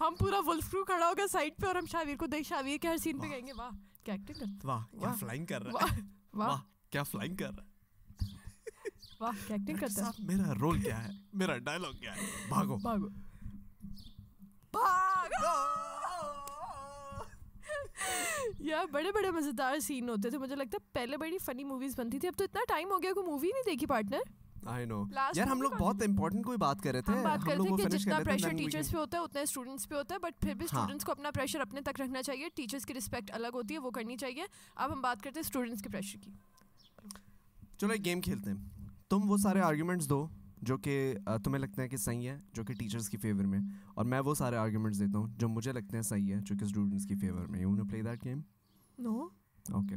[0.00, 2.88] ہم پورا ولف کرو کھڑا ہوگا سائڈ پہ اور ہم شاویر کو دیکھ شاویر کے
[2.88, 3.70] ہر سین پہ کہیں گے واہ
[4.04, 6.00] کیا ایکٹنگ کرتا واہ کیا فلائنگ کر رہا ہے؟
[6.34, 7.70] واہ کیا فلائنگ کر رہا ہے؟
[9.20, 13.08] واہ کیا ایکٹنگ کرتا ہے؟ میرا رول کیا ہے؟ میرا ڈائلاگ کیا ہے؟ بھاگو۔ بھاگو!
[14.72, 15.52] بھاگو!
[18.60, 22.18] یا بڑے بڑے مزیدار سین ہوتے تھے مجھے لگتا ہے پہلے بڑی فنی موویز بنتی
[22.18, 24.30] تھی اب تو اتنا ٹائم ہو گیا کوئی مووی نہیں دیکھی پارٹنر
[24.66, 25.02] آئی نو
[25.36, 27.88] یار ہم لوگ بہت امپورٹنٹ کوئی بات کر رہے تھے بات کر رہے تھے کہ
[27.88, 30.80] جتنا پریشر ٹیچرس پہ ہوتا ہے اتنا اسٹوڈنٹس پہ ہوتا ہے بٹ پھر بھی ہاں۔
[30.80, 33.90] اسٹوڈنٹس کو اپنا پریشر اپنے تک رکھنا چاہیے ٹیچرس کی رسپیکٹ الگ ہوتی ہے وہ
[33.90, 36.30] کرنی چاہیے۔ اب ہم بات کرتے ہیں اسٹوڈنٹس کے پریشر کی۔
[37.78, 40.26] چلو ایک گیم کھیلتے ہیں۔ تم وہ سارے آرگیومنٹس دو۔
[40.62, 43.58] جو کہ تمہیں لگتا ہے کہ صحیح ہے جو کہ ٹیچرس کی فیور میں۔
[43.94, 46.64] اور میں وہ سارے آرگیومنٹس دیتا ہوں جو مجھے لگتے ہیں صحیح ہے جو کہ
[46.64, 48.40] اسٹوڈنٹس کی فیور میں۔ You know play that game
[48.98, 49.22] no
[49.72, 49.96] okay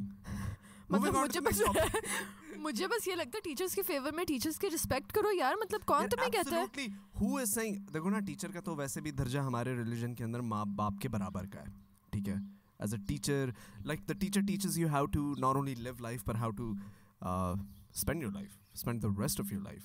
[0.89, 1.61] مطلب مجھے بس
[2.57, 5.85] مجھے بس یہ لگتا ہے ٹیچرس کے فیور میں ٹیچرس کے ریسپیکٹ کرو یار مطلب
[5.85, 6.85] کون تمہیں کہتا ہے؟
[7.21, 10.39] ہو از سیئنگ دیکھو نا ٹیچر کا تو ویسے بھی درجہ ہمارے ریلیجن کے اندر
[10.39, 11.71] ماں باپ کے برابر کا ہے
[12.11, 12.33] ٹھیک ہے؟
[12.79, 13.49] As a teacher
[13.85, 16.73] like the teacher teachers you have to not only live life per how to
[17.21, 19.83] spend your life spend the rest of your life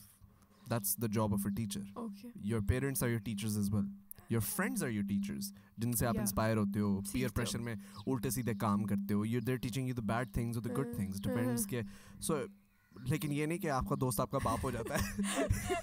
[0.71, 1.81] that's the job of a teacher
[2.45, 3.87] your parents are your teachers as well
[4.31, 7.75] your friends are your teachers جن سے آپ inspire ہوتے ہو peer pressure میں
[8.07, 10.95] الٹے سیدھے کام کرتے ہو you there teaching you the bad things اور دا گڈ
[10.97, 11.83] تھنگس ڈپینڈس کے
[12.21, 12.37] سو
[12.93, 15.23] لیکن یہ نہیں کہ آپ کا دوست آپ کا باپ ہو جاتا ہے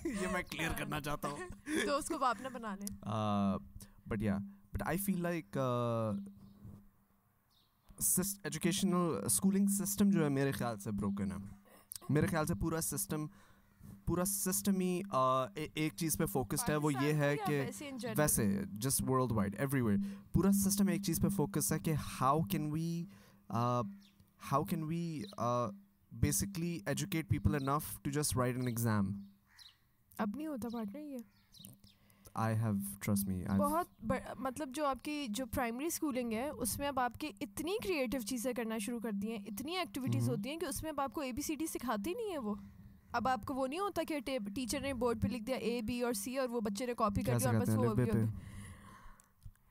[0.03, 1.49] یہ میں کلیئر کرنا چاہتا ہوں
[1.87, 2.95] دوست کو باپ نہ بنا لیں
[4.09, 4.37] but ya
[4.73, 5.57] but I feel like
[8.43, 11.37] educational schooling system جو ہے میرے خیال سے بروکن ہے
[12.09, 13.25] میرے خیال سے پورا سسٹم
[14.07, 15.01] پورا سسٹم ہی
[15.73, 17.63] ایک چیز پہ فوکسڈ ہے وہ یہ ہے کہ
[18.17, 19.97] ویسے just world wide everywhere
[20.33, 23.05] پورا سسٹم ایک چیز پہ فوکس ہے کہ how can we
[24.41, 25.21] how can we
[26.11, 29.11] basically educate people enough to just write an exam
[30.17, 31.17] اب نہیں ہوتا پارٹنر یہ؟
[32.33, 34.05] آئی ہیو ٹرسٹ می بہت
[34.39, 38.19] مطلب جو آپ کی جو پرائمری اسکولنگ ہے اس میں اب آپ کی اتنی کریٹو
[38.19, 41.13] چیزیں کرنا شروع کر دی ہیں اتنی ایکٹیویٹیز ہوتی ہیں کہ اس میں اب آپ
[41.13, 42.55] کو اے بی سی ڈی سکھاتی نہیں ہے وہ۔
[43.11, 44.19] اب آپ کو وہ نہیں ہوتا کہ
[44.55, 47.23] ٹیچر نے بورڈ پہ لکھ دیا اے بی اور سی اور وہ بچے نے کاپی
[47.23, 47.93] کر دیا اور بس وہ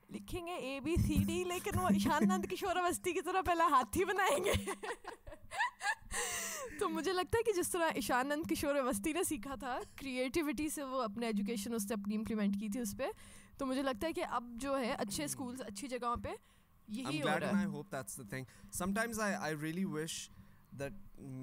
[0.09, 3.67] لکھیں گے اے بی سی ڈی لیکن وہ ایشان نند کشور اوستی کی طرح پہلا
[3.71, 4.71] ہاتھی بنائیں گے۔
[6.79, 10.69] تو مجھے لگتا ہے کہ جس طرح ایشان نند کشور اوستی نے سیکھا تھا کریٹیوٹی
[10.69, 13.03] سے وہ اپنے ایجوکیشن اس سے اپنی امپلیمنٹ کی تھی اس پہ
[13.57, 16.29] تو مجھے لگتا ہے کہ اب جو ہے اچھے اسکولس اچھی جگہوں پہ
[16.87, 17.21] یہی
[20.71, 20.87] ہو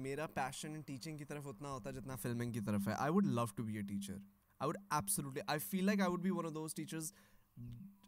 [0.01, 2.93] میرا passion in teaching کی طرف اتنا ہوتا ہے جتنا filming کی طرف ہے.
[2.99, 4.17] I would love to be a teacher.
[4.61, 5.41] I would absolutely.
[5.47, 7.11] I feel like I would be one of those teachers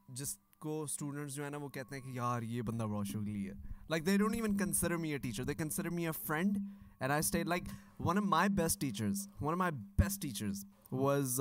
[0.10, 3.48] جس کو اسٹوڈنٹس جو ہے نا وہ کہتے ہیں کہ یار یہ بندہ بہت شغلی
[3.48, 3.54] ہے
[3.90, 6.58] like they don't even consider me a teacher they consider me a friend
[7.00, 7.64] and I stay like
[8.00, 11.40] one of my best teachers one of my best teachers was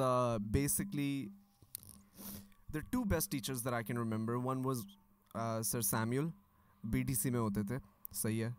[0.50, 1.28] basically
[2.74, 4.84] the two best teachers there I can remember one was
[5.64, 6.28] sir Samuel
[6.84, 7.78] B D C میں ہوتے تھے
[8.12, 8.50] صحیح ہے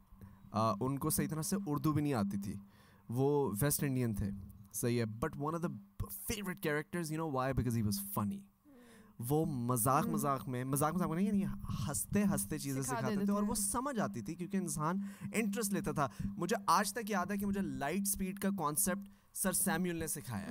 [0.51, 2.53] ان کو صحیح طرح سے اردو بھی نہیں آتی تھی۔
[3.10, 4.29] وہ ویسٹ انڈین تھے۔
[4.73, 5.67] صحیح ہے۔ But one of the
[6.27, 8.39] favourite characters you know why because he was funny
[9.29, 13.33] وہ مذاق۔ مذاق میں مذاق مذاق میں نہیں یعنی ہنستے ہنستے چیزیں سکھا سکھاتے تھے
[13.33, 15.01] اور۔ وہ سمجھ آتی تھی کیونکہ انسان
[15.33, 16.07] انٹرسٹ لیتا تھا۔
[16.38, 20.47] مجھے آج تک یاد ہے کہ مجھے لائٹ اسپیڈ کا کانسیپٹ سر سیمیول نے سکھایا۔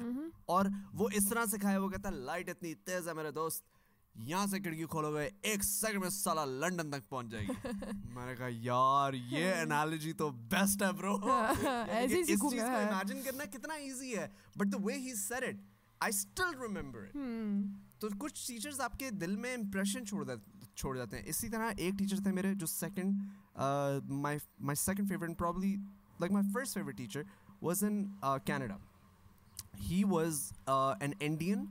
[0.46, 3.75] اور وہ اس طرح سکھایا وہ کہتا ہے لائٹ اتنی تیز ہے میرے دوست۔
[4.18, 7.52] یہاں سے کھڑکی کھولو گے ایک سیکنڈ میں سالہ لنڈن تک پہنچ جائے گی۔
[8.14, 12.48] میں نے کہا یار یہ انالوجی تو بیسٹ ہے برو ایسے ہی اس چیز کو
[12.48, 15.54] امیجن کرنا کتنا ایزی ہے۔ But the way he said it
[16.00, 17.16] I still remember it
[18.00, 20.24] تو کچھ ٹیچرز آپ کے دل میں امپریشن چھوڑ
[20.74, 23.20] چھوڑ جاتے ہیں۔ اسی طرح ایک ٹیچر تھے میرے جو second
[24.08, 25.74] my my second favourite probably
[26.20, 27.22] like my first favourite teacher
[27.62, 28.04] was in
[28.44, 28.76] Canada
[29.80, 31.64] he was an Indian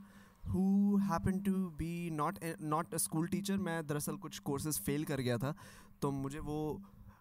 [0.48, 5.18] who happen to be not not a school teacher میں دراصل کچھ کورسز فیل کر
[5.18, 5.52] گیا تھا
[6.00, 6.76] تو مجھے وہ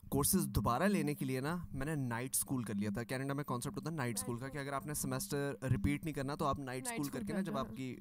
[0.09, 3.43] کورسز دوبارہ لینے کے لیے نا میں نے نائٹ اسکول کر لیا تھا۔ کینیڈا میں
[3.43, 6.45] کانسیپٹ ہوتا ہے نائٹ اسکول کا کہ اگر آپ نے سیمسٹر ریپیٹ نہیں کرنا تو
[6.45, 7.95] آپ نائٹ اسکول کر کے نا جب آپ کی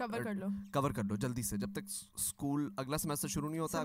[0.72, 1.84] کور کر لو۔ جلدی سے۔ جب تک
[2.14, 3.78] اسکول اگلا سیمسٹر شروع نہیں ہوتا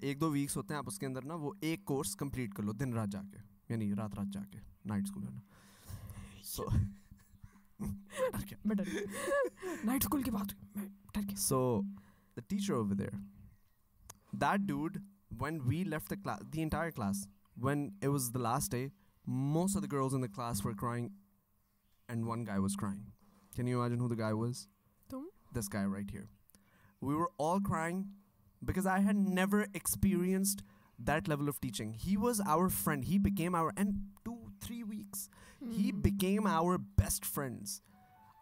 [0.00, 2.62] ایک دو ویکس ہوتے ہیں آپ اس کے اندر نا وہ ایک کورس کمپلیٹ کر
[2.62, 5.40] لو دن رات جا کے یعنی رات رات جا کے نائٹ اسکول ہے نا۔
[6.42, 6.62] So
[11.36, 11.80] so
[12.48, 12.74] teacher
[14.58, 14.96] dude
[15.40, 18.88] when we left the entire class when was the last day
[19.24, 21.08] most of the grows in the class for crying
[22.08, 23.02] and one guy was crying
[23.52, 24.66] can you edge who the guy was
[25.74, 25.86] guy
[27.02, 28.02] we are all crying
[28.62, 30.62] because I had never experienced
[30.98, 33.94] that level of teaching he was our friend he became our and
[35.70, 37.80] he became our best friends.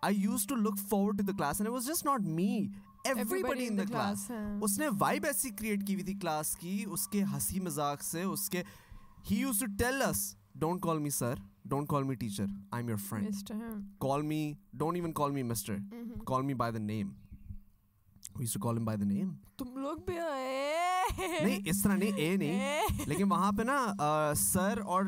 [0.03, 2.71] I used to look forward to the class, and it was just not me.
[3.05, 4.31] Everybody, in the, class.
[4.63, 8.23] اس نے vibe ایسی create کی ہوئی تھی class کی اس کے ہنسی مذاق سے
[8.23, 8.63] اس کے
[9.31, 12.89] he used to tell us don't call me sir don't call me teacher I am
[12.89, 13.53] your friend
[14.01, 15.77] call me don't even call me mister
[16.27, 17.11] call me by the name
[18.39, 18.73] used to
[19.63, 20.35] the
[21.43, 25.05] نہیں اس طرح نہیں اے نہیں لیکن وہاں پہ نا سر اور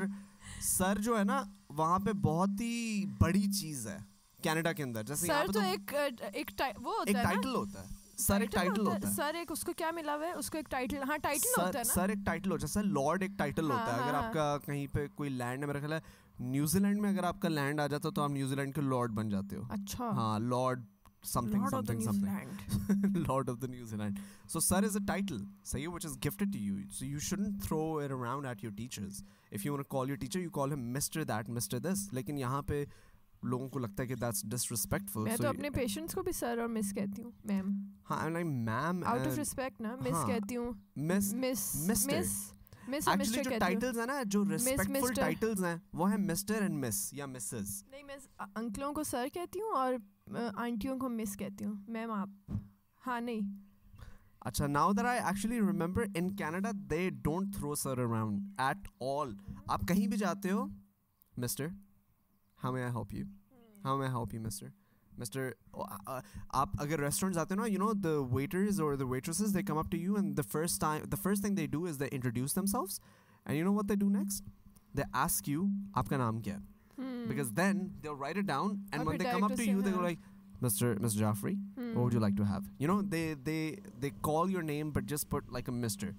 [0.62, 1.42] سر جو ہے نا
[1.76, 3.98] وہاں پہ بہت ہی بڑی چیز ہے
[4.42, 5.94] کینیڈا کے اندر۔ جیسے یہاں پہ تو ایک
[6.32, 6.50] ایک
[6.82, 9.52] وہ ایک ہوتا ہے نا؟ ٹائٹل ہوتا ہے۔ سر ایک ٹائٹل ہوتا ہے۔ سر ایک
[9.52, 12.08] اس کو کیا ملا ہوا ہے؟ اس کو ایک ٹائٹل ہاں ٹائٹل ہوتا ہے سر
[12.08, 14.58] ایک ٹائٹل ہوتا ہے۔ سر لارڈ ایک ٹائٹل ہوتا ہے۔ ہاں، اگر ہاں، آپ کا
[14.64, 16.00] کہیں پہ کوئی لینڈ ہے میرا خیال ہے
[16.40, 19.12] نیوزی لینڈ میں اگر آپ کا لینڈ آ جاتا تو آپ نیوزی لینڈ کے لارڈ
[19.12, 20.84] بن جاتے ہو۔ اچھا۔ ہاں lord
[21.50, 24.18] something Lord of the New Zealand.
[24.46, 28.46] Is a title صحیح which is gifted to you so you shouldn't throw it around
[28.46, 31.78] at your teachers if you want call your teacher you call him mister that mister
[31.78, 32.84] دس لیکن یہاں پہ
[33.42, 34.44] لوگوں کو لگتا ہے کہ that's
[35.16, 37.70] میں تو اپنے پیشنٹس کو بھی سر اور مس کہتی ہوں میم
[38.10, 41.86] ہاں like ma'am out of respect نا مس کہتی ہوں مس مس.
[42.88, 45.14] مس ایکچولی جو ٹائٹلز ہیں نا جو ریسپیکٹفل.
[45.14, 48.16] ٹائٹلز ہیں وہ ہیں مسٹر اینڈ مس یا مسز نہیں میں
[48.54, 49.94] انکلوں کو سر کہتی ہوں اور
[50.26, 52.52] آنٹیوں کو مس کہتی ہوں میم آپ
[53.02, 53.40] ہاں نہیں
[54.40, 59.34] اچھا now there I actually remember in Canada they don't throw sir around at all
[59.66, 60.66] آپ کہیں بھی جاتے ہو
[61.34, 61.66] mister
[62.58, 63.26] how may I help you
[63.84, 64.68] how may help you mister
[65.10, 65.50] mister
[66.50, 69.78] آپ اگر ریسٹورینٹ جاتے ہو نا you no the waiters or the waitresses they come
[69.78, 72.56] up to you and the first time the first thing they do is they introduce
[72.66, 73.00] themselves
[73.46, 74.48] and you know what they do next
[74.96, 76.73] they ask you آپ کا نام کیا ہے
[77.28, 80.18] because then they write it down and when they come up to you they like
[80.62, 81.88] mister mister Jafri Hmm.
[81.88, 82.66] what would you like to have?
[82.80, 83.60] You know they they
[84.02, 86.10] they call your name but just put like a mister.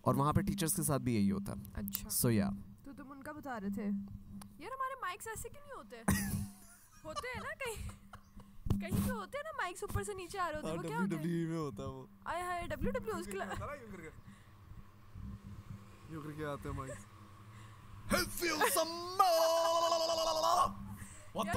[0.00, 1.52] اور وہاں پہ teachers کے ساتھ بھی یہی ہوتا.
[1.74, 2.48] اچھا۔ سو یا
[2.82, 3.84] تو تم ان کا بتا رہے تھے۔
[4.58, 5.96] یار ہمارے مائکس ایسے کیوں نہیں ہوتے؟
[7.04, 7.88] ہوتے ہیں نا کہیں؟
[8.80, 10.98] کہیں پہ ہوتے ہیں نا مائکس اوپر سے نیچے آ رہے ہوتے ہیں وہ کیا
[10.98, 13.38] ہوتے ہیں؟ میں ہوتا ہے وہ۔ آئے ہائے ڈبلیو ڈبلیو اس کے
[16.10, 16.92] یوں کر کے آتے ہیں مائک
[18.10, 18.18] The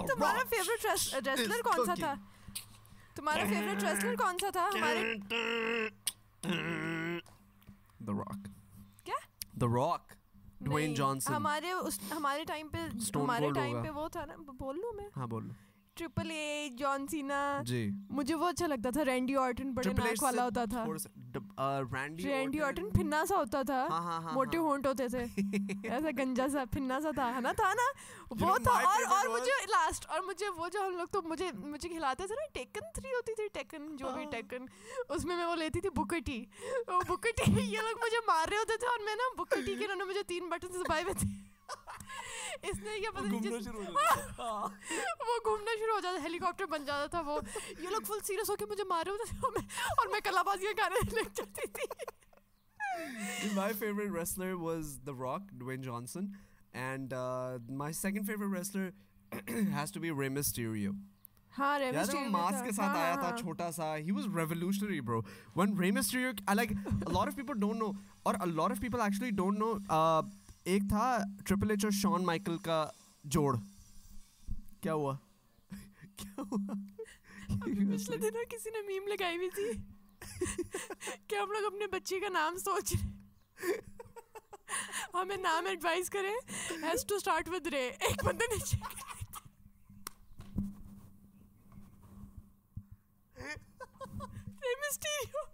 [0.08, 0.86] تمہارا فیوریٹ
[1.28, 1.94] ریسلر کون سا.
[1.96, 2.14] تھا
[3.16, 5.16] تمہارا فیوریٹ ریسلر کون سا تھا ہمارے
[8.06, 8.48] The Rock.
[9.04, 9.16] کیا
[9.60, 10.02] The Rock.
[10.64, 11.36] Dwayne نہیں، Johnson.
[11.36, 11.72] ہمارے
[12.12, 12.78] ہمارے ٹائم پہ
[13.16, 13.84] ہمارے ٹائم.
[13.84, 15.54] پہ وہ تھا نا بول لوں میں ہاں بولو
[15.98, 20.44] ٹرپل اے جان سینا جی۔ مجھے وہ اچھا لگتا تھا رینڈی آرٹن بڑے ناک والا
[20.44, 20.86] ہوتا تھا۔
[21.94, 22.62] رینڈی.
[22.62, 24.58] آرٹن پھنا سا ہوتا تھا۔ ہاں ہاں ہاں موٹے.
[24.58, 25.26] ہونٹ ہوتے تھے۔
[25.90, 27.88] ایسا گنجا سا پھنا سا تھا ہے نا؟ تھا نا؟
[28.42, 31.90] وہ تھا۔ اور اور مجھے لاسٹ اور مجھے وہ جو ہم لوگ تو مجھے مجھے
[31.90, 34.26] کھلاتے تھے نا ٹیکن تھری ہوتی تھی ٹیکن جو بھی.
[34.26, 34.66] ٹیکن
[35.10, 36.46] اس میں میں وہ لیتی تھی بکٹی
[36.88, 39.96] وہ بکٹی یہ لوگ مجھے مار رہے ہوتے تھے اور میں نا بکٹی کے انہوں
[39.96, 41.47] نے مجھے تین بٹن دبائے ہوئے تھے۔
[42.62, 44.68] اس نے کیا پتہ گھومنا شروع ہو جاتا ہے.
[45.28, 47.40] وہ گھومنا شروع ہو جاتا ہیلی کاپٹر بن جاتا تھا وہ۔
[47.80, 51.10] یہ لوگ فل سیریس ہو کے مجھے مارے ہوتے تھے اور میں- کلا بازیاں گانے
[51.12, 51.88] لگ جاتی تھی۔
[54.12, 56.30] Wrestler was The Rock, Dwayne Johnson,
[56.74, 58.92] and uh, my second favorite wrestler
[59.72, 60.94] has to be Rey Mysterio.
[61.52, 65.00] ہاں ریمی یاد ہے وہ ماسک کے ساتھ آیا تھا چھوٹا سا۔ He was revolutionary
[65.02, 65.22] bro
[65.56, 67.92] one Rey Mysterio like lot of people don't know
[68.24, 69.72] or lot of people actually don't know
[70.68, 71.04] ایک تھا
[71.46, 72.78] ٹریپل ایچ اور شان مائیکل کا
[73.24, 73.56] جوڑ۔
[74.82, 75.16] کیا ہوا؟
[76.16, 76.74] کیا ہوا؟
[77.48, 79.72] پچھلے دنوں کسی نے میم لگائی ہوئی تھی
[81.28, 83.80] کہ ہم لوگ اپنے بچے کا نام سوچ رہے
[85.14, 86.34] ہمیں نام ایڈوائز کریں۔
[86.84, 88.58] Has to start with Rey ایک بندے نے
[94.82, 95.46] مسٹیریو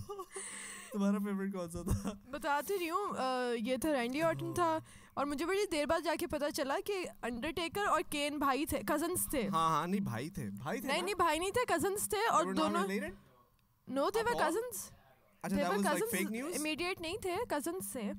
[0.92, 3.14] تمہارا فیوریٹ کون سا تھا؟ بتاتی رہی ہوں
[3.56, 4.78] یہ تھا رینڈی آرٹن تھا
[5.14, 8.66] اور مجھے بڑی دیر بعد جا کے پتا چلا کہ انڈر ٹیکر اور کین بھائی
[8.66, 11.64] تھے کزنس تھے۔ ہاں ہاں نہیں بھائی تھے بھائی تھے نہیں نہیں بھائی نہیں تھے
[11.68, 12.86] کزنس تھے اور دونوں
[13.88, 14.90] نو تھے وہ cousins
[15.44, 18.12] cousins fake news immediate نہیں تھے کزنس تھے۔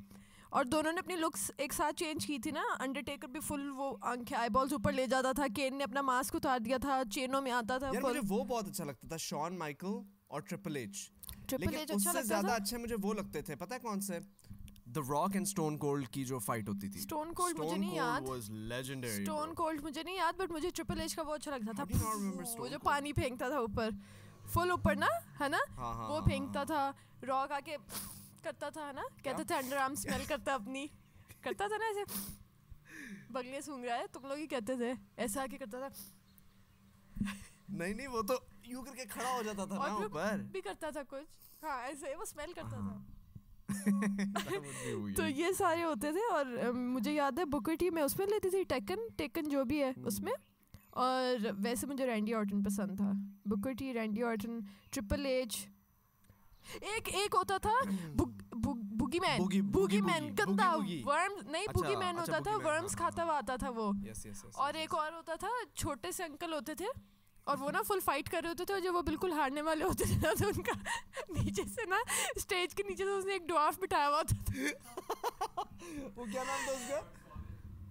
[0.50, 3.70] اور دونوں نے اپنی لکس ایک ساتھ چینج کی تھی نا۔ انڈر ٹیکر بھی فل
[3.76, 7.02] وہ آنکھیں آئی بالس اوپر لے جاتا تھا۔ کین نے اپنا ماسک اتار دیا تھا
[7.14, 9.96] چینوں میں آتا تھا مجھے وہ بہت اچھا لگتا تھا شان مائیکل
[10.28, 11.10] اور ٹریپل ایچ
[11.52, 13.80] ٹرپل لیکن ایچ اس اچھا سے زیادہ تھا اچھے مجھے وہ لگتے تھے پتہ ہے
[13.80, 14.20] کون سے؟
[14.86, 18.22] The Rock and Stone Cold کی جو فائٹ ہوتی تھی۔ اسٹون کولڈ مجھے نہیں یاد۔
[19.04, 22.14] اسٹون کولڈ مجھے نہیں یاد بٹ مجھے ٹرپل ایچ کا وہ اچھا لگتا تھا۔ وہ
[22.32, 22.84] Stone جو Cold?
[22.84, 23.90] پانی پھینکتا تھا اوپر۔
[24.54, 25.06] فل اوپر نا
[25.40, 26.92] ہے نا؟ ہاں ہاں وہ پھینکتا تھا۔
[27.28, 27.78] راک آ کے
[28.44, 30.88] کرتا تھا ہے نا؟ کہتے تھے انڈر آرم اسمیل کرتا اپنی۔
[31.42, 32.30] کرتا تھا نا ایسے۔
[33.30, 35.88] بگلے سونگ رہا ہے تم لوگ ہی کہتے تھے۔ ایسے آ کے کرتا تھا۔
[37.72, 38.34] نہیں نہیں وہ تو
[38.66, 42.16] یوں کر کے کھڑا ہو جاتا تھا نا اوپر۔ بھی کرتا تھا کچھ۔ ہاں ایسے
[42.16, 43.04] وہ اسمیل کرتا تھا۔
[43.72, 45.16] be weird.
[45.16, 48.64] تو یہ سارے ہوتے تھے اور مجھے یاد ہے بکٹی میں اس میں لیتی تھی
[48.64, 50.34] ٹیکن ٹیکن جو بھی ہے اس میں۔
[50.90, 53.12] اور ویسے مجھے رینڈی آرٹن پسند تھا۔
[53.46, 54.60] بکٹی رینڈی آرٹن
[54.92, 55.68] ٹرپل ایچ
[56.82, 57.74] ایک ایک ہوتا تھا
[58.14, 60.76] بوگی مین بوگی مین گندا.
[61.06, 62.98] ورم نہیں اچھا، بوگی مین اچھا، ہوتا تھا ورمس ہاں.
[62.98, 63.92] کھاتا ہوا آتا تھا وہ۔
[64.54, 66.86] اور ایک اور ہوتا تھا چھوٹے سے انکل ہوتے تھے۔
[67.48, 69.84] اور وہ نا فل فائٹ کر رہے ہوتے تھے اور جب وہ بالکل ہارنے والے
[69.84, 70.72] ہوتے تھے نا تو ان کا
[71.30, 71.98] نیچے سے نا
[72.36, 75.64] اسٹیج کے نیچے سے اس نے ایک ڈوارف بٹھایا ہوا تھا۔
[76.16, 77.00] وہ کیا نام تھا اس کا؟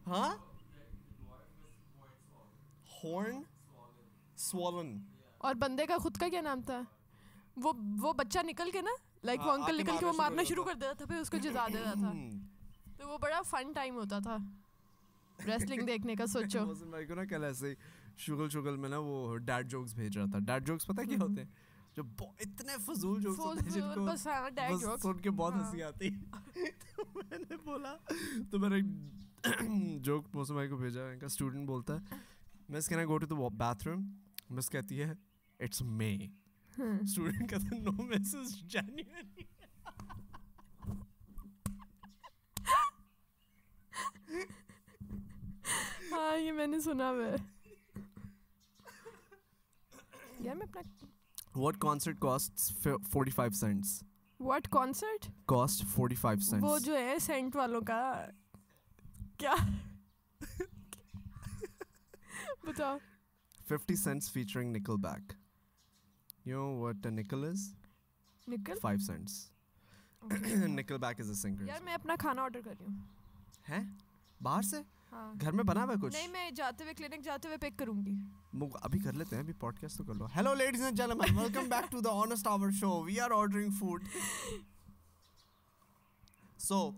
[0.06, 0.34] ہاں؟
[2.94, 3.42] ہورن
[4.38, 4.96] سوالن
[5.38, 6.80] اور بندے کا خود کا کیا نام تھا؟
[7.56, 8.90] وہ وہ بچہ نکل کے نا
[9.24, 11.30] لائک وہ ہاں، انکل کے نکل کے وہ مارنا شروع کر دیتا تھا پھر اس
[11.30, 12.12] کو جزا دیتا تھا۔
[12.98, 14.36] تو وہ بڑا فن ٹائم ہوتا تھا۔
[15.38, 16.64] ریسلنگ دیکھنے کا سوچو۔
[17.14, 17.74] نا کل ایسے
[18.20, 21.42] شغل شغل میں نا وہ ڈیڈ جوکس بھیج رہا تھا۔ ڈیڈ جوکس پتہ کیا ہوتے
[21.42, 21.50] ہیں؟
[21.96, 22.02] جو
[22.38, 24.06] اتنے فضول جوکس ہوتے ہیں جن
[24.86, 26.10] کو سن کے بہت ہاں۔ ہنسی آتی۔
[26.96, 27.94] تو میں نے بولا
[28.50, 28.78] تو میں نے
[30.00, 32.16] جوک موسم بھائی کو بھیجا۔ ان کا اسٹوڈنٹ بولتا ہے
[32.68, 33.48] miss can I go to the
[33.88, 34.02] bathroom
[34.50, 35.12] miss کہتی ہے
[35.60, 36.14] اٹس مے
[36.76, 39.26] اسٹوڈنٹ کہتا ہے نو مس از جینوئن
[46.12, 47.36] ہاں یہ میں نے سنا ہوا ہے۔
[50.40, 51.04] یار میں اپنا
[51.56, 54.02] what concert cost 45 cents
[54.40, 55.84] what concert cost
[56.62, 58.26] وہ جو ہے سینٹ والوں کا
[59.36, 59.54] کیا؟
[62.64, 62.96] بتاؤ۔
[63.68, 65.32] 50 cents featuring Nickelback
[66.44, 67.72] you nickel is
[68.48, 69.50] nickel cents
[70.68, 72.98] نکل بیک از اے سنگر یار میں اپنا کھانا آرڈر کر رہی ہوں۔
[73.68, 73.82] ہیں
[74.40, 74.80] باہر سے؟
[75.12, 77.94] ہاں۔ گھر میں بنا ہوا کچھ؟ نہیں میں جاتے ہوئے کلینک جاتے ہوئے پک کروں
[78.06, 78.14] گی۔
[78.82, 81.68] ابھی کر لیتے ہیں ابھی پوڈ کاسٹ تو کر لو۔ Hello ladies and gentlemen welcome
[81.68, 84.04] back to the honest hour show we are ordering food
[86.58, 86.90] so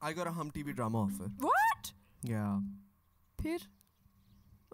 [0.00, 1.86] I uh ہم T V drama offer what
[2.24, 2.46] یا
[3.38, 3.56] پھر؟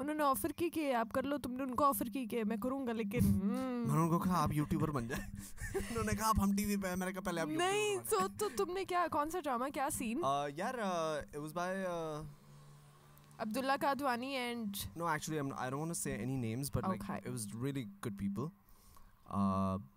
[0.01, 2.45] انہوں نے آفر کی کہ آپ کر لو تم نے ان کو آفر کی کہ
[2.45, 5.25] میں کروں گا لیکن انہوں نے کہا آپ یوٹیوبر بن جائیں۔
[5.75, 8.49] انہوں نے کہا آپ ہم ٹی وی پہ میرے کا پہلے آپ نہیں تو تو
[8.57, 10.21] تم نے کیا کون سا ڈرامہ کیا سین
[10.57, 11.85] یار it was by
[13.39, 17.29] Abdullah Kadwani and no actually I don't want to say any names but like it
[17.29, 18.47] was really good people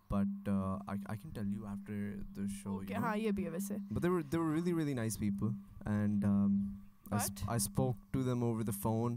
[0.10, 0.50] but
[0.88, 4.54] I can tell you after the show ہاں یہ بھی ہے ویسے but they were
[4.54, 5.48] really really nice people
[5.86, 6.26] and
[7.12, 9.16] I spoke to them over the phone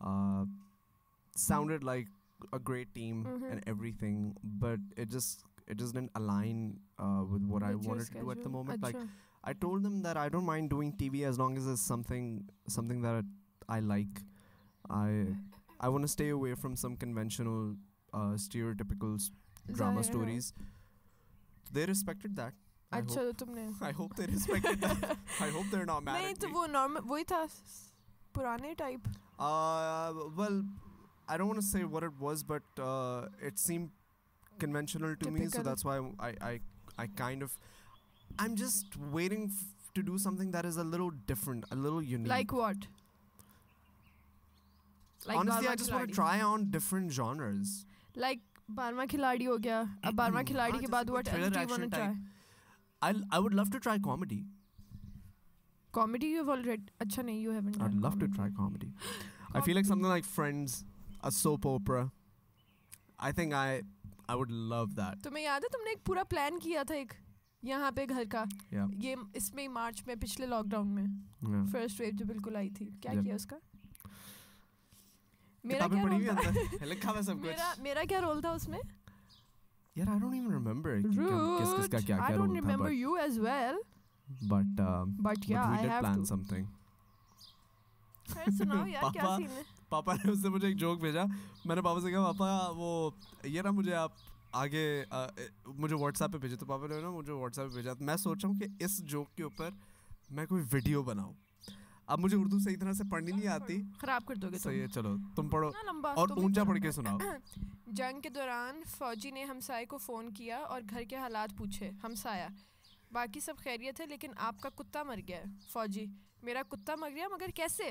[0.00, 2.08] sounded like
[2.52, 3.60] a great team and
[3.92, 5.82] everything but it just it
[6.14, 6.70] align
[7.28, 8.96] with what I want to at the moment like
[9.42, 12.40] I told them that I don't mind doing T V as long as is something
[12.86, 13.24] something that
[13.68, 14.18] I like
[14.84, 15.24] I
[15.78, 17.74] I want stay away from some conventional
[18.12, 19.16] stereotypical
[19.66, 20.52] drama stories
[21.74, 23.68] they respected that اچھا تم نے
[29.38, 30.60] well
[31.26, 33.86] I don't see what it was but it seem
[34.52, 36.58] conventional to me so that's why I
[36.96, 39.46] I kind of I am just wearing
[39.94, 41.64] to do something that is a low different
[42.02, 42.86] unique like what
[45.20, 47.84] honestly I just want try on different genres
[48.16, 51.92] like بارہواں کھلاڑی ہو گیا اب بارہواں کھلاڑی کے بعد what else do you want
[51.92, 52.14] try
[53.02, 54.42] I would love to try comedy
[55.98, 58.32] comedy you've already acha nahi you haven't I'd love comedy.
[58.32, 58.88] to try comedy.
[58.88, 59.54] comedy.
[59.54, 60.84] I feel like something like Friends,
[61.22, 62.02] a soap opera.
[63.20, 63.68] I think I
[64.28, 65.22] I would love that.
[65.22, 67.12] تمہیں یاد ہے تم نے ایک پورا plan کیا تھا ایک
[67.62, 68.44] یہاں پہ گھر کا
[69.02, 72.88] یہ اس میں مارچ میں پچھلے لاک ڈاؤن میں فرسٹ ویو جو بالکل آئی تھی
[73.02, 73.56] کیا کیا اس کا
[75.64, 78.78] میرا کیا رول تھا لکھا ہوا سب کچھ میرا کیا رول تھا اس میں
[79.96, 82.90] یار آئی ڈونٹ ایون ریممبر کس کس کا کیا کیا رول تھا I don't remember
[82.90, 83.80] you as well
[89.88, 91.24] پاپا نے اس سے مجھے ایک جوک بھیجا
[91.64, 93.10] میں نے پاپا سے کہا پاپا وہ
[93.44, 94.12] یہ نا مجھے آپ
[94.52, 95.04] آگے
[95.66, 98.44] مجھے واٹس ایپ پہ تو پاپا نے نا مجھے واٹس ایپ پہ بھیجا میں سوچ
[98.44, 99.70] رہا ہوں کہ اس جوک کے اوپر
[100.30, 101.32] میں کوئی ویڈیو بناؤں
[102.06, 104.86] اب مجھے اردو صحیح طرح سے پڑھنی نہیں آتی خراب کر دو گے صحیح ہے
[104.88, 105.70] چلو تم پڑھو
[106.16, 107.18] اور اونچا پڑھ کے سناؤ
[107.86, 112.48] جنگ کے دوران فوجی نے ہمسائے کو فون کیا اور گھر کے حالات پوچھے ہمسایا
[113.12, 116.06] باقی سب خیریت ہے، لیکن آپ کا کتا مر گیا ہے، فوجی۔
[116.42, 117.90] میرا کتا مر گیا، مگر کیسے؟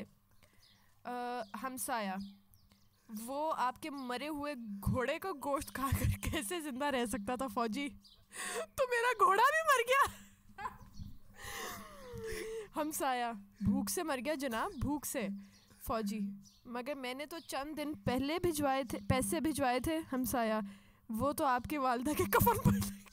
[1.64, 2.16] ہمسایا
[3.26, 4.54] وہ آپ کے مرے ہوئے
[4.86, 7.88] گھوڑے کا گوشت کھا کر کیسے زندہ رہ سکتا تھا، فوجی؟
[8.76, 10.06] تو میرا گھوڑا بھی مر گیا۔
[12.76, 15.28] ہمسایا بھوک سے مر گیا جناب، بھوک سے۔
[15.88, 16.20] فوجی،
[16.66, 20.60] مگر میں نے تو چند دن پہلے بھجوائے تھے، پیسے بھجوائے تھے ہمسایا
[21.10, 23.07] وہ تو آپ کی والدہ کے کفن پر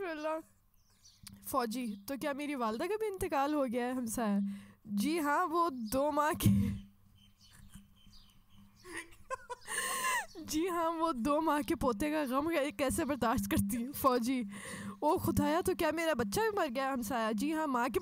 [0.00, 0.38] اللہ
[1.46, 4.38] فوجی، تو کیا میری والدہ کا بھی انتقال ہو گیا ہے ہمسایا
[5.00, 6.50] جی ہاں وہ دو ماہ کے۔
[10.48, 12.48] جی ہاں وہ دو ماہ کے پوتے کا غم
[12.78, 14.42] کیسے برداشت کرتی فوجی،
[15.00, 18.00] او خدایا، تو کیا میرا بچہ بھی مر گیا ہمسایا؟ جی ہاں ماں کے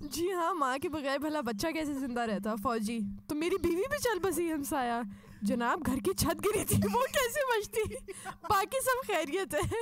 [0.00, 3.98] جی ہاں ماں کے بغیر بھلا بچہ کیسے زندہ رہتا؟ فوجی تو میری بیوی بھی
[3.98, 5.00] چل بسی ہمسایا
[5.42, 8.12] جناب گھر کی چھت گری تھی وہ کیسے بچتی؟
[8.48, 9.80] باقی سب خیریت ہے۔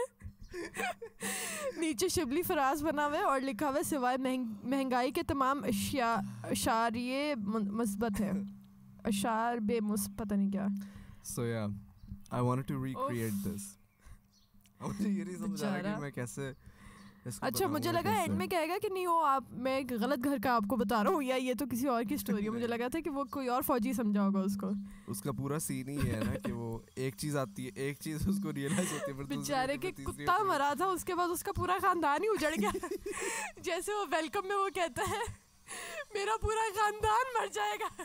[1.76, 4.16] نیچے شبلی فراز بنا ہوا ہے اور لکھا ہوا ہے سوائے
[4.62, 8.32] مہنگائی کے تمام اشیاء اشاریے مثبت ہیں۔
[9.04, 10.66] اشار بے مثبت پتہ نہیں کیا۔
[11.24, 11.66] So ya
[12.30, 13.76] I want to recreate this
[14.80, 16.52] مجھے یہ نہیں سمجھا رہا کہ میں کیسے
[17.40, 20.36] اچھا مجھے لگا اینڈ میں کہے گا کہ نہیں وہ آپ میں ایک غلط گھر
[20.42, 22.66] کا آپ کو بتا رہا ہوں یا یہ تو کسی اور کی اسٹوری ہے۔ مجھے
[22.66, 24.70] لگا تھا کہ وہ کوئی اور فوجی سمجھا ہوگا اس کو۔
[25.06, 28.28] اس کا پورا سین ہی ہے نا کہ وہ ایک چیز آتی ہے ایک چیز
[28.28, 31.52] اس کو ریئلائز ہوتی ہے بیچارے کے کتا مرا تھا اس کے بعد اس کا
[31.56, 32.70] پورا خاندان ہی اجڑ گیا۔
[33.62, 35.22] جیسے وہ ویلکم میں وہ کہتا ہے
[36.14, 38.02] میرا پورا خاندان مر جائے گا۔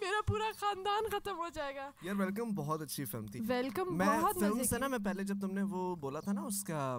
[0.00, 4.36] میرا پورا خاندان ختم ہو جائے گا۔ یار ویلکم بہت اچھی فلم تھی۔ ویلکم بہت
[4.36, 6.98] مزے سے نا میں پہلے جب تم نے وہ بولا تھا نا اس کا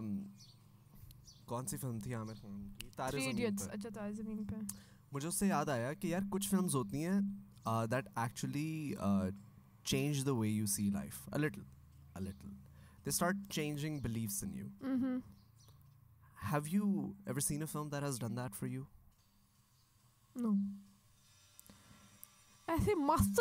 [1.47, 3.47] کون سی فلم تھی عامر خان کی؟ تارے زمین
[4.45, 4.75] پہ اچھا،
[5.11, 7.19] مجھے اس سے یاد آیا کہ یار کچھ فلمز ہوتی ہیں
[7.91, 8.93] that actually
[9.85, 11.61] change the way you see life little
[12.25, 14.67] they start changing beliefs in you
[16.43, 16.85] have you
[17.25, 18.83] ever seen a film that has done that for you
[20.35, 20.51] know
[22.67, 23.39] ایسے مست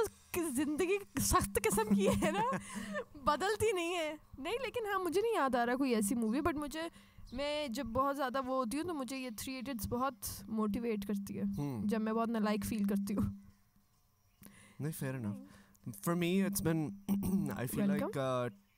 [0.56, 2.42] زندگی سخت قسم کی ہے نا۔
[3.24, 6.54] بدلتی نہیں ہے۔ نہیں لیکن ہاں مجھے نہیں یاد آ رہا کوئی ایسی مووی بٹ
[6.54, 6.82] مجھے
[7.32, 11.38] میں جب بہت زیادہ وہ ہوتی ہوں تو مجھے یہ تھری ایڈیٹس بہت موٹیویٹ کرتی
[11.38, 11.42] ہے
[11.84, 13.30] جب میں بہت نالائک فیل کرتی ہوں۔
[14.78, 16.88] نہیں fair enough for me it's been
[17.56, 18.16] I feel like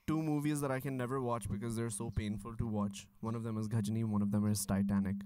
[0.08, 3.44] two movies that I can never watch because they so painful to watch one of
[3.44, 5.22] them is Ghajini one of them is Titanic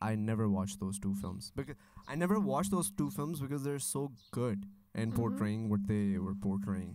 [0.00, 4.06] I never watch those two films I never watch those two films because they so
[4.36, 6.92] good and portraying what they were portraying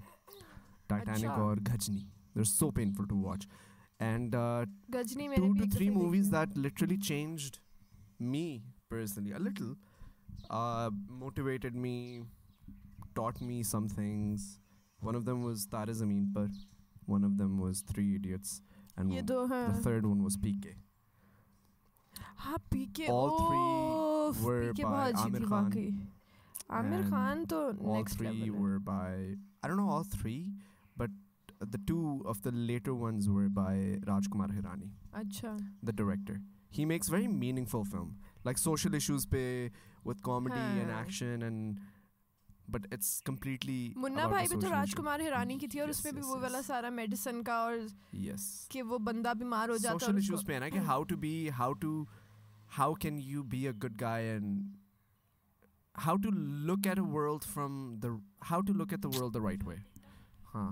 [0.87, 2.03] Titanic اور Ghajini
[2.35, 3.47] they so painful to watch
[3.99, 4.35] and
[4.93, 7.57] Ghajini میں to two three movies that literally changed
[8.19, 8.57] me
[8.89, 9.73] personally little
[11.09, 12.21] motivated me
[13.13, 14.57] taught me some things
[14.99, 16.45] one of them was Taare Zameen Par
[17.07, 18.61] one of them was three idiots
[18.97, 20.73] and یہ دو ہیں third one was P K
[22.45, 25.89] ہاں P کے all three P کے بہت اچھی تھی واقعی
[26.69, 30.39] عامر خان تو نیکسٹ لیول ہے all three were by I don't know all three
[31.59, 33.73] the two of the later ones were by
[34.05, 34.89] Rajkumar Hirani.
[35.15, 35.57] Achha.
[35.83, 36.39] The director.
[36.69, 39.69] He makes very meaningful film, like social issues pe
[40.03, 40.79] with comedy Haan.
[40.79, 41.79] and action and
[42.71, 46.11] but it's completely Munna Bhai بھی تو راج کمار ہرانی کی تھی اور اس میں
[46.11, 47.75] بھی وہ والا سارا میڈیسن کا اور
[48.13, 51.17] یس کہ وہ بندہ بیمار ہو جاتا ہے ایشوز پہ ہے نا کہ how to
[51.17, 52.03] be how to
[52.77, 54.75] how can you be a good guy and
[55.95, 56.31] how to
[56.67, 58.09] look at a world from the
[58.49, 59.75] how to look at the world the right way
[60.53, 60.71] ہاں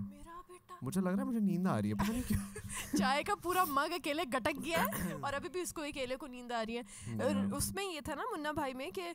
[0.82, 2.40] مجھے لگ رہا ہے مجھے نیند آ رہی ہے پتہ نہیں کیوں۔
[2.98, 6.28] چائے کا پورا مگ اکیلے گٹک گیا ہے اور ابھی بھی اس کو اکیلے کو
[6.28, 6.82] نیند آ رہی ہے۔
[7.22, 9.12] ہاں۔ اس میں یہ تھا نا منا بھائی میں کہ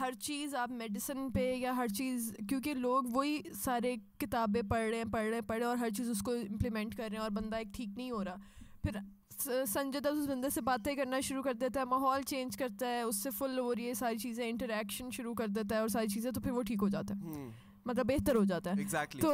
[0.00, 4.96] ہر چیز آپ میڈیسن پہ یا ہر چیز کیونکہ لوگ وہی سارے کتابیں پڑھ رہے
[4.96, 7.16] ہیں پڑھ رہے ہیں پڑھ رہے ہیں اور ہر چیز اس کو امپلیمنٹ کر رہے
[7.16, 8.36] ہیں اور بندہ ایک ٹھیک نہیں ہو رہا۔
[8.82, 8.96] پھر
[9.66, 13.00] سنجے دت اس بندے سے باتیں کرنا شروع کر دیتا ہے ماحول چینج کرتا ہے
[13.02, 16.08] اس سے فل ہو رہی ہے ساری چیزیں انٹریکشن شروع کر دیتا ہے اور ساری
[16.08, 17.48] چیزیں تو پھر وہ ٹھیک ہو جاتا ہے۔
[17.86, 19.20] مطلب بہتر ہو جاتا ہے۔ Exactly.
[19.20, 19.32] تو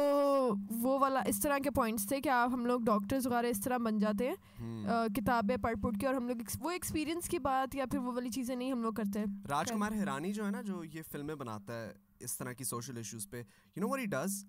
[0.69, 3.77] وہ والا اس طرح کے پوائنٹس تھے کہ آپ ہم لوگ ڈاکٹرز وغیرہ اس طرح
[3.77, 7.85] بن جاتے ہیں کتابیں پڑھ پڑھ کے اور ہم لوگ وہ ایکسپیرینس کی بات یا
[7.91, 10.83] پھر وہ والی چیزیں نہیں ہم لوگ کرتے۔ راج کمار ہیرانی جو ہے نا جو
[10.83, 14.43] یہ فلمیں بناتا ہے اس طرح کی سوشل ایشوز پہ you know what he does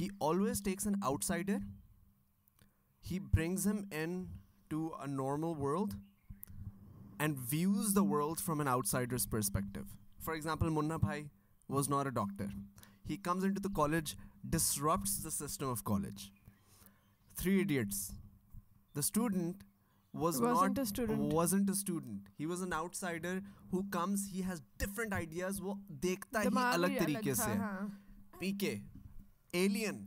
[0.00, 1.58] he always takes an outsider
[3.06, 3.76] he brings him
[4.68, 5.94] into a normal world
[7.18, 9.80] and views the world from an outsider's perspective
[10.24, 11.24] for example Munna Bhai
[11.68, 12.46] was not a doctor
[13.04, 16.28] he comes into the college disrupts the system of college
[17.36, 18.08] Three Idiots
[18.94, 19.62] the student
[20.14, 20.78] was not
[21.32, 23.38] was isn't a student he was an outsider
[23.72, 27.52] who comes he has different ideas وہ دیکھتا ہے الگ طریقے سے
[28.38, 28.76] P K
[29.52, 30.04] alien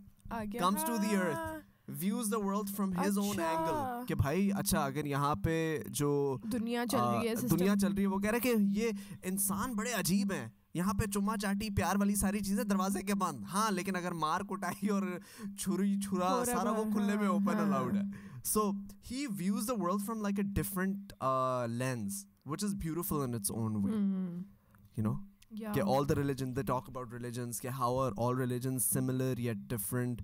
[0.52, 1.66] comes to the earth
[2.00, 5.58] views the world from his own angle کہ بھائی اچھا اگر یہاں پہ
[5.89, 8.89] جو دنیا چل رہی ہے دنیا چل رہی ہے وہ کہہ رہے کہ یہ
[9.24, 13.43] انسان بڑے عجیب ہیں یہاں پہ چما چاٹی پیار والی ساری چیزیں دروازے کے بند۔
[13.53, 15.03] ہاں لیکن اگر مار کٹائی اور
[15.59, 18.01] چھری چھرا سارا وہ کھلے میں اوپن الاؤڈ ہے۔
[18.45, 18.69] So
[19.11, 21.13] he views the world from like a different
[21.69, 23.91] lens which is beautiful in its own way
[24.97, 25.13] you know
[25.73, 29.53] کہ all the religion they talk about religions کہ how are all religion similar یا
[29.69, 30.21] different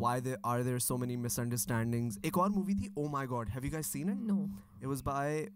[0.00, 3.64] why they are there so many misunderstandings ایک اور movie تھی او my god have
[3.64, 5.46] you guy seen it was by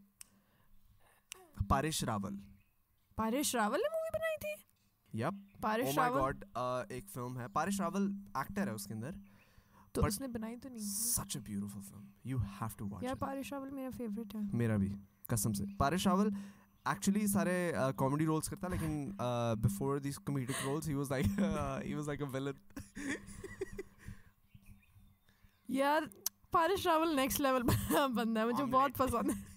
[1.69, 2.37] Paresh Rawal
[3.19, 4.02] Paresh Rawal نے
[4.43, 6.33] تھی یپ۔ پارش oh Rawal?
[6.89, 9.11] ایک film ہے۔ پارش Rawal actor ہے اس کے اندر
[9.93, 13.15] تو اس نے بنائی تو نہیں۔ Such a beautiful film you have to watch یار
[13.15, 14.93] پارش راول میرا ہے۔ میرا بھی
[15.29, 16.29] قسم سے۔ پارش راول
[16.85, 19.11] ایکچولی سارے کامیڈی رولس کرتا لیکن
[19.63, 21.27] before these comedic roles he was like
[21.85, 22.53] he was like a
[25.69, 26.03] یار
[26.51, 27.63] پارش راول نیکسٹ لیول
[28.15, 29.52] بندہ ہے مجھے بہت پسند ہے۔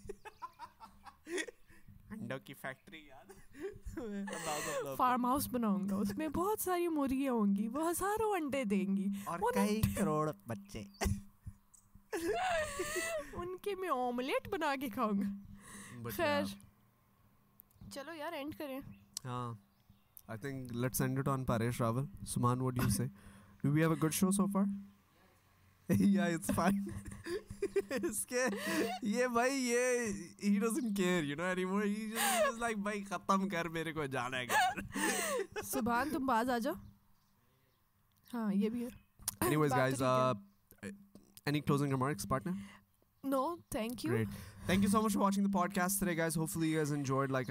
[2.35, 7.67] انڈوں کی فیکٹری یاد فارم ہاؤس بناؤں گا اس میں بہت ساری مرغیاں ہوں گی
[7.67, 10.83] وہ ہزاروں انڈے دیں گی۔ اور کئی کروڑ بچے۔
[13.33, 16.43] ان کے میں آملیٹ بنا کے کھاؤں گا۔ خیر۔
[17.91, 18.79] چلو یار اینڈ کریں۔
[19.25, 19.53] ہاں۔
[20.27, 23.05] I think let's end it on Paresh Rawal سمان would you say
[23.63, 24.63] do we have a good show so far
[25.89, 26.85] یا اٹس فائن
[28.03, 28.45] اس کے
[29.01, 30.07] یہ بھائی یہ
[30.43, 31.35] he doesn't care you
[44.65, 45.47] thank you so much watching
[47.31, 47.49] like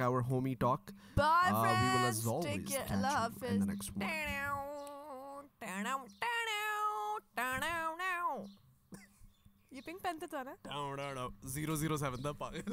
[9.75, 12.73] یہ pink پہنتے تھا نا؟ ہاں، زیرو زیرو سیون تھا پاگل